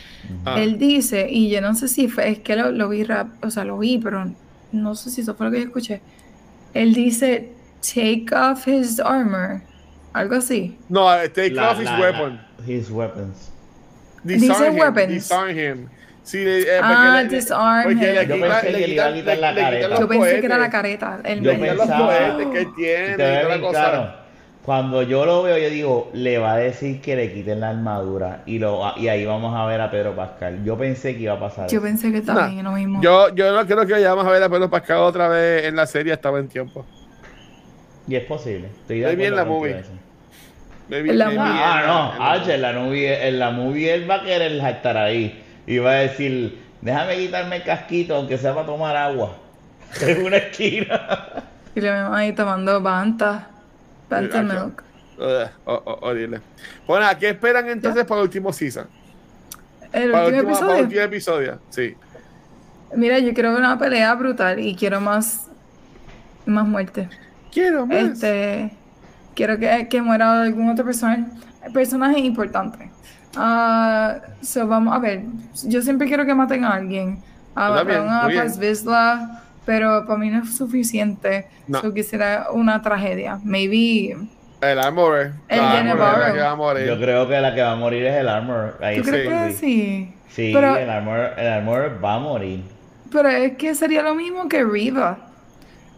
[0.45, 0.61] Ah.
[0.61, 3.51] él dice, y yo no sé si fue, es que lo, lo vi rap, o
[3.51, 4.31] sea, lo vi, pero
[4.73, 6.01] no sé si eso fue lo que yo escuché.
[6.75, 9.63] Él dice, take off his armor,
[10.13, 10.77] algo así.
[10.89, 12.41] No, eh, take La- off his la- weapon.
[12.59, 13.51] la- his weapons.
[14.23, 14.81] Dice Disarm him.
[14.81, 15.09] weapons.
[15.09, 15.89] Disarm him.
[16.31, 18.29] Sí, eh, porque Ah, disarm porque le him.
[18.29, 19.89] Yo quita- pensé le que le iba a quitan- quitar la quitan careta.
[19.89, 21.21] los Yo pensé que era la careta.
[21.25, 23.71] El Yo quitan los pensaba- cohetes que tiene cosa.
[23.71, 24.13] claro,
[24.65, 28.43] cuando yo lo veo, yo digo, le va a decir que le quiten la armadura
[28.47, 30.63] y lo y ahí vamos a ver a Pedro Pascal.
[30.65, 31.69] Yo pensé que iba a pasar.
[31.69, 31.83] Yo eso.
[31.83, 33.03] pensé que también lo mismo.
[33.03, 35.87] Yo, yo no creo que vayamos a ver a Pedro Pascal otra vez en la
[35.87, 36.87] serie hasta buen tiempo.
[38.07, 38.69] Y es posible.
[38.69, 39.71] Estoy de Muy bien acuerdo la movie.
[40.91, 43.95] en En la en Ah, en no, la H, en la movie, en la movie
[43.95, 45.45] él va a querer estar ahí.
[45.71, 49.37] Y va a decir, déjame quitarme el casquito, aunque sea para tomar agua.
[50.01, 51.45] En una esquina.
[51.77, 53.51] Y le vemos ahí tomando Banta.
[54.09, 54.83] Banta Milk.
[55.17, 56.41] Ugh, oh, oh, horrible.
[56.89, 58.89] Bueno, ¿qué esperan entonces para el último season?
[59.93, 60.83] El Para último último, para el episodio.
[60.83, 61.95] último episodio, sí.
[62.97, 65.47] Mira, yo quiero ver una pelea brutal y quiero más,
[66.47, 67.09] más muerte.
[67.53, 67.97] Quiero más.
[67.97, 68.73] Este,
[69.37, 71.27] quiero que, que muera algún otro personaje,
[71.73, 72.91] personaje importante.
[73.37, 75.23] Ah, so vamos a ver.
[75.67, 77.19] Yo siempre quiero que maten a alguien.
[77.55, 78.29] Mataron a.
[78.35, 81.47] Paz Vizsla, pero para mí no es suficiente.
[81.69, 81.81] No.
[81.81, 83.39] So quisiera una tragedia.
[83.45, 84.17] Maybe.
[84.61, 85.33] El Armorer.
[85.49, 86.35] El La Jenna Armorer es la Barrow.
[86.35, 86.87] que va a morir.
[86.87, 88.77] Yo creo que la que va a morir es el Armor.
[88.83, 89.11] Ahí ¿Tú sí.
[89.11, 90.15] crees que sí?
[90.29, 92.63] Sí, Pero- el Armor, el Armor va a morir.
[93.11, 95.19] Pero es que sería lo mismo que Riva.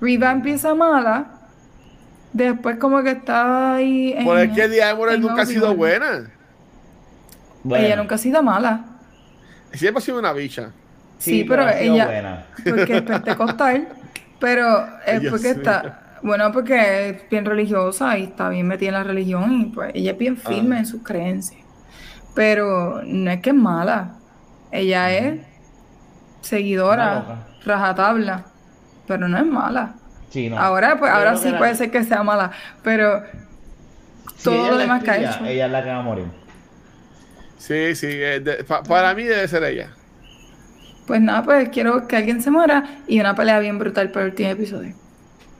[0.00, 1.26] Riva empieza mala.
[2.32, 4.24] Después como que está ahí en...
[4.24, 6.30] Pues es que Armorer en nunca ha sido buena.
[7.64, 8.84] Bueno, Ella nunca ha sido mala.
[9.72, 10.70] Siempre ha sido una bicha.
[11.18, 12.46] Sí, pero ella- buena.
[12.64, 13.88] Porque es pentecostal.
[14.40, 15.98] pero es Dios porque está...
[16.22, 20.12] Bueno, porque es bien religiosa y está bien metida en la religión y pues ella
[20.12, 20.78] es bien firme Ah.
[20.80, 21.60] en sus creencias.
[22.34, 24.14] Pero no es que es mala.
[24.70, 25.40] Ella es
[26.40, 28.44] seguidora, rajatabla.
[29.06, 29.94] Pero no es mala.
[30.30, 30.58] Sí, no.
[30.58, 32.52] Ahora, pues, ahora sí puede ser que sea mala,
[32.82, 33.22] pero
[34.36, 35.44] si todo lo demás que ha hecho.
[35.44, 36.26] Ella es la que va a morir.
[37.66, 38.08] Sí, sí.
[38.10, 39.90] eh, de- pa- para mí debe ser ella.
[41.06, 44.30] pues nada, pues quiero que alguien se muera y una pelea bien brutal para el
[44.30, 44.94] último episodio.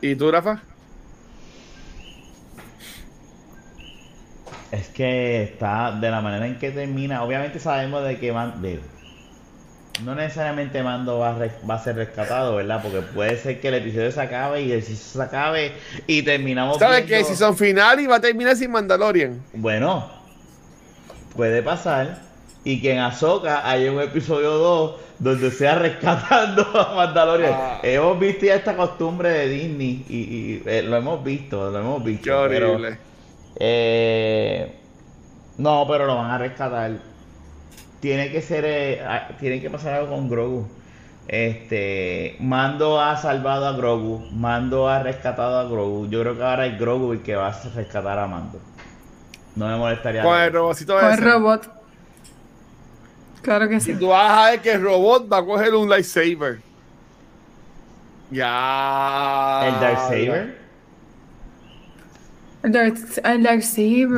[0.01, 0.63] ¿Y tú, Rafa?
[4.71, 7.23] Es que está de la manera en que termina.
[7.23, 8.81] Obviamente sabemos de que Man- de-
[10.05, 12.81] no necesariamente Mando va a, res- va a ser rescatado, ¿verdad?
[12.83, 15.73] Porque puede ser que el episodio se acabe y el se acabe
[16.07, 19.43] y terminamos ¿Sabes viendo- que Si son final y va a terminar sin Mandalorian.
[19.53, 20.09] Bueno,
[21.35, 22.19] puede pasar
[22.65, 27.53] y que en Ahsoka haya un episodio 2 donde sea rescatando a Mandalorian.
[27.55, 27.81] Ah.
[27.83, 32.05] Hemos visto ya esta costumbre de Disney y, y, eh, lo hemos visto, lo hemos
[32.05, 32.45] visto.
[32.45, 32.99] Qué pero, horrible.
[33.57, 34.79] eh,
[35.59, 36.93] no, pero lo van a rescatar.
[38.01, 39.03] Tiene que ser, eh,
[39.39, 40.69] tiene que pasar algo con Grogu.
[41.29, 46.09] Este, Mando ha salvado a Grogu, Mando ha rescatado a Grogu.
[46.11, 48.61] Yo creo que ahora es Grogu el que va a rescatar a Mando.
[49.57, 50.23] No me molestaría.
[50.23, 51.21] Con el robotcito Con el ese.
[51.25, 51.71] robot.
[53.43, 53.95] Claro que Y sí.
[53.95, 56.61] tú vas a ver que el robot va a coger un lightsaber.
[58.31, 59.63] Ya.
[59.67, 60.63] El Darksaber.
[62.63, 62.73] El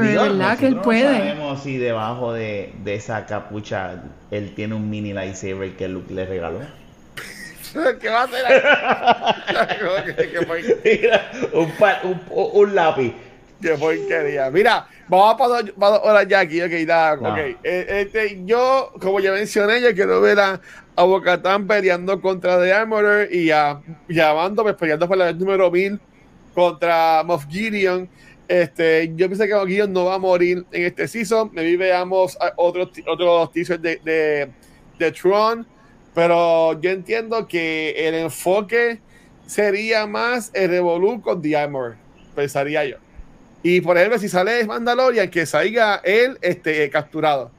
[0.09, 0.59] Digo, ¿verdad?
[0.59, 1.03] Que él nosotros no puede.
[1.19, 6.27] sabemos si debajo de, de esa capucha él tiene un mini lightsaber que Luke le
[6.27, 6.61] regaló.
[8.01, 10.15] ¿Qué va a hacer?
[10.17, 13.15] ¿Qué, qué por- Mira, un, pa- un, un lápiz.
[13.61, 14.51] qué porquería.
[14.51, 15.37] Mira, vamos
[15.79, 16.61] para dos horas ya aquí.
[16.63, 17.33] Ok, da, No.
[17.33, 17.39] ok.
[17.39, 20.61] Eh, este, yo, como ya mencioné, yo quiero ver a,
[20.97, 25.37] a Bo-Katan peleando contra The Armorer y a, y a pues, peleando por la vez
[25.37, 26.01] número 1000
[26.55, 28.09] contra Moff Gideon.
[28.47, 31.51] Este, yo pienso que Moff Gideon no va a morir en este season.
[31.53, 34.51] Me veamos a otros otros teasers de, de,
[34.99, 35.67] de Tron.
[36.15, 39.01] Pero yo entiendo que el enfoque
[39.47, 41.97] sería más el Revolu con The Armor,
[42.35, 42.97] pensaría yo.
[43.65, 47.51] Y por ejemplo, si sale Mandalorian, que salga él este, capturado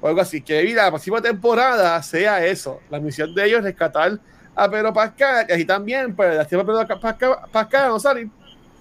[0.00, 0.40] o algo así.
[0.40, 2.80] Que mira, la próxima temporada sea eso.
[2.88, 4.18] La misión de ellos es rescatar
[4.54, 8.28] a Pedro Pascal, y así también, pues la tiempo de Pedro Pascal, Pascal no salir.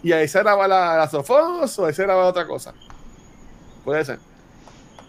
[0.03, 2.73] Y ahí se graba la, la Sofos o ahí se graba otra cosa.
[3.83, 4.19] Puede ser.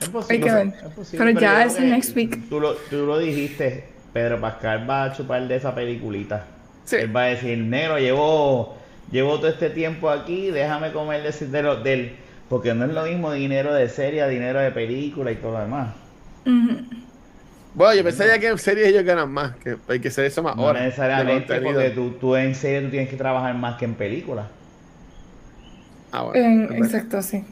[0.01, 0.67] Es posible, Hay que ver.
[0.87, 2.49] es posible, Pero ya es que next week.
[2.49, 6.47] Tú lo, tú lo dijiste, Pedro Pascal va a chupar de esa peliculita.
[6.85, 6.97] Sí.
[6.97, 8.78] Él va a decir, negro, llevo,
[9.11, 12.17] llevo todo este tiempo aquí, déjame comer de, lo- del...
[12.49, 15.61] Porque no es lo mismo dinero de serie a dinero de película y todo lo
[15.61, 15.95] demás.
[17.73, 20.57] Bueno, yo pensaría que en series ellos ganan más, que hay que hacer eso más
[20.57, 20.83] No horas.
[20.85, 24.49] necesariamente, porque tú, tú en serie tú tienes que trabajar más que en películas.
[26.11, 27.45] Ah, bueno, exacto, sí.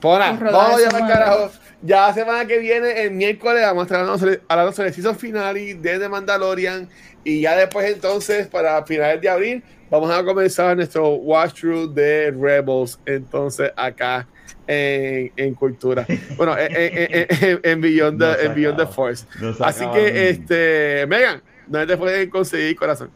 [0.00, 1.52] Pues nada, vamos a carajo.
[1.82, 4.94] Ya la semana que viene, el miércoles, vamos a estar hablando sobre, hablando sobre el
[4.94, 6.88] season finale de The Mandalorian.
[7.24, 12.30] Y ya después, entonces, para finales de abril, vamos a comenzar nuestro watch through de
[12.32, 12.98] Rebels.
[13.06, 14.26] Entonces, acá
[14.66, 16.06] en, en Cultura.
[16.36, 18.86] Bueno, en, en, en- en Beyond, the, en Beyond the.
[18.86, 19.24] Force.
[19.40, 23.10] No Así que, este, Megan, ¿dónde te pueden conseguir corazón?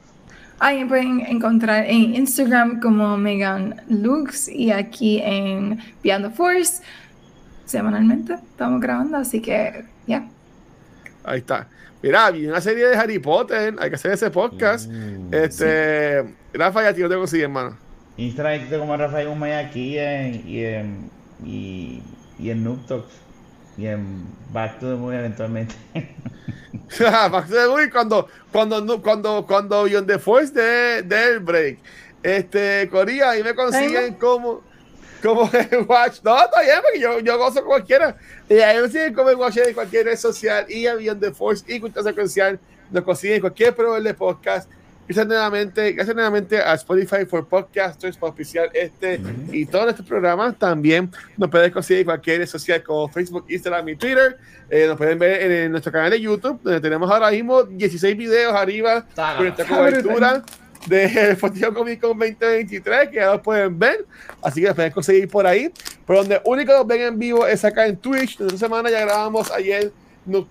[0.59, 6.83] Ahí me pueden encontrar en Instagram como Megan Lux y aquí en Beyond the Force.
[7.67, 10.27] Semanalmente estamos grabando, así que ya.
[11.25, 11.67] Ahí está.
[12.03, 13.75] Mira, vi una serie de Harry Potter.
[13.79, 14.91] Hay que hacer ese podcast.
[14.91, 17.77] Uh, Este, Rafa, ya tío, te consigue, hermano.
[18.17, 21.11] Instagram como Rafael Guzmán aquí en, y en
[21.45, 22.03] y,
[22.39, 23.12] y en Noob Talks
[23.77, 25.75] y en Back to the Moon eventualmente.
[27.01, 31.79] Back to the Movie cuando, cuando, no- cuando, cuando Beyond the Force de, del break.
[32.23, 34.62] Este, Corea, ahí me consiguen como,
[35.25, 36.20] como el Watch.
[36.22, 38.16] No, está bien, porque yo, yo gozo cualquiera.
[38.49, 41.33] Y ahí me consiguen como el Watch de cualquier red social y a Beyond the
[41.33, 42.61] Force y Cultura Secuencial.
[42.91, 44.70] Nos consiguen en cualquier proveedor de podcast.
[45.07, 49.20] Gracias nuevamente, gracias nuevamente a Spotify for Podcasters por oficial este
[49.53, 50.59] y todos nuestros programas.
[50.59, 54.39] También nos pueden conseguir en cualquier red social como Facebook, Instagram y Twitter.
[54.70, 58.16] Eh, nos pueden ver en, en nuestro canal de YouTube, donde tenemos ahora mismo 16
[58.16, 60.03] videos arriba con nuestra brutal.
[60.03, 60.43] cobertura
[60.87, 64.07] de Festival Comic Con 2023, que ya los pueden ver.
[64.43, 65.72] Así que los pueden conseguir por ahí.
[66.07, 68.41] Pero donde único los ven en vivo es acá en Twitch.
[68.41, 69.93] Esta semana ya grabamos ayer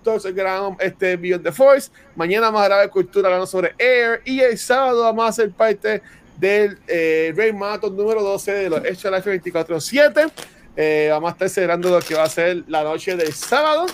[0.02, 1.90] Talks, grabamos este Beyond the Force.
[2.14, 4.22] Mañana vamos a grabar Cultura hablando sobre Air.
[4.24, 6.02] Y el sábado vamos a hacer parte
[6.38, 10.30] del eh, Rey Marathon número 12 de los Extra Life 24-7.
[10.76, 13.86] Eh, vamos a estar celebrando lo que va a ser la noche del sábado.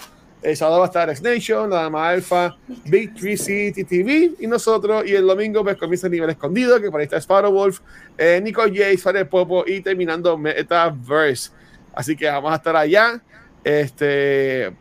[0.42, 4.46] El sábado va a estar X Nation, la Dama Alpha, Big 3 City TV y
[4.46, 5.04] nosotros.
[5.06, 7.80] Y el domingo pues comienza el nivel escondido, que por ahí está Sparrow Wolf,
[8.16, 11.50] eh, Nico J, Fare Popo y terminando Metaverse.
[11.92, 13.22] Así que vamos a estar allá.
[13.62, 14.72] Este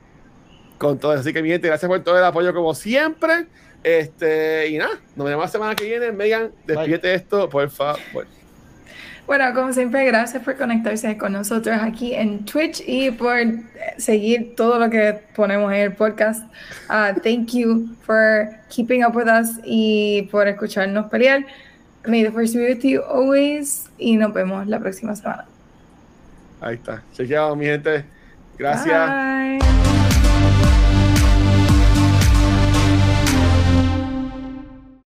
[0.80, 1.12] con todo.
[1.12, 3.45] Así que, mi gente, gracias por todo el apoyo como siempre.
[3.84, 6.12] Este, y nada, nos vemos la semana que viene.
[6.12, 8.26] Megan, despídete esto, por favor.
[9.30, 13.38] Bueno, como siempre, gracias por conectarse con nosotros aquí en Twitch y por
[13.97, 16.43] seguir todo lo que ponemos en el podcast.
[16.89, 21.45] Uh, thank you for keeping up with us y por escucharnos pelear.
[22.07, 25.45] May the force be with you always y nos vemos la próxima semana.
[26.59, 27.03] Ahí está.
[27.13, 28.05] Chequeado, mi gente.
[28.57, 29.09] Gracias.
[29.11, 30.18] Bye.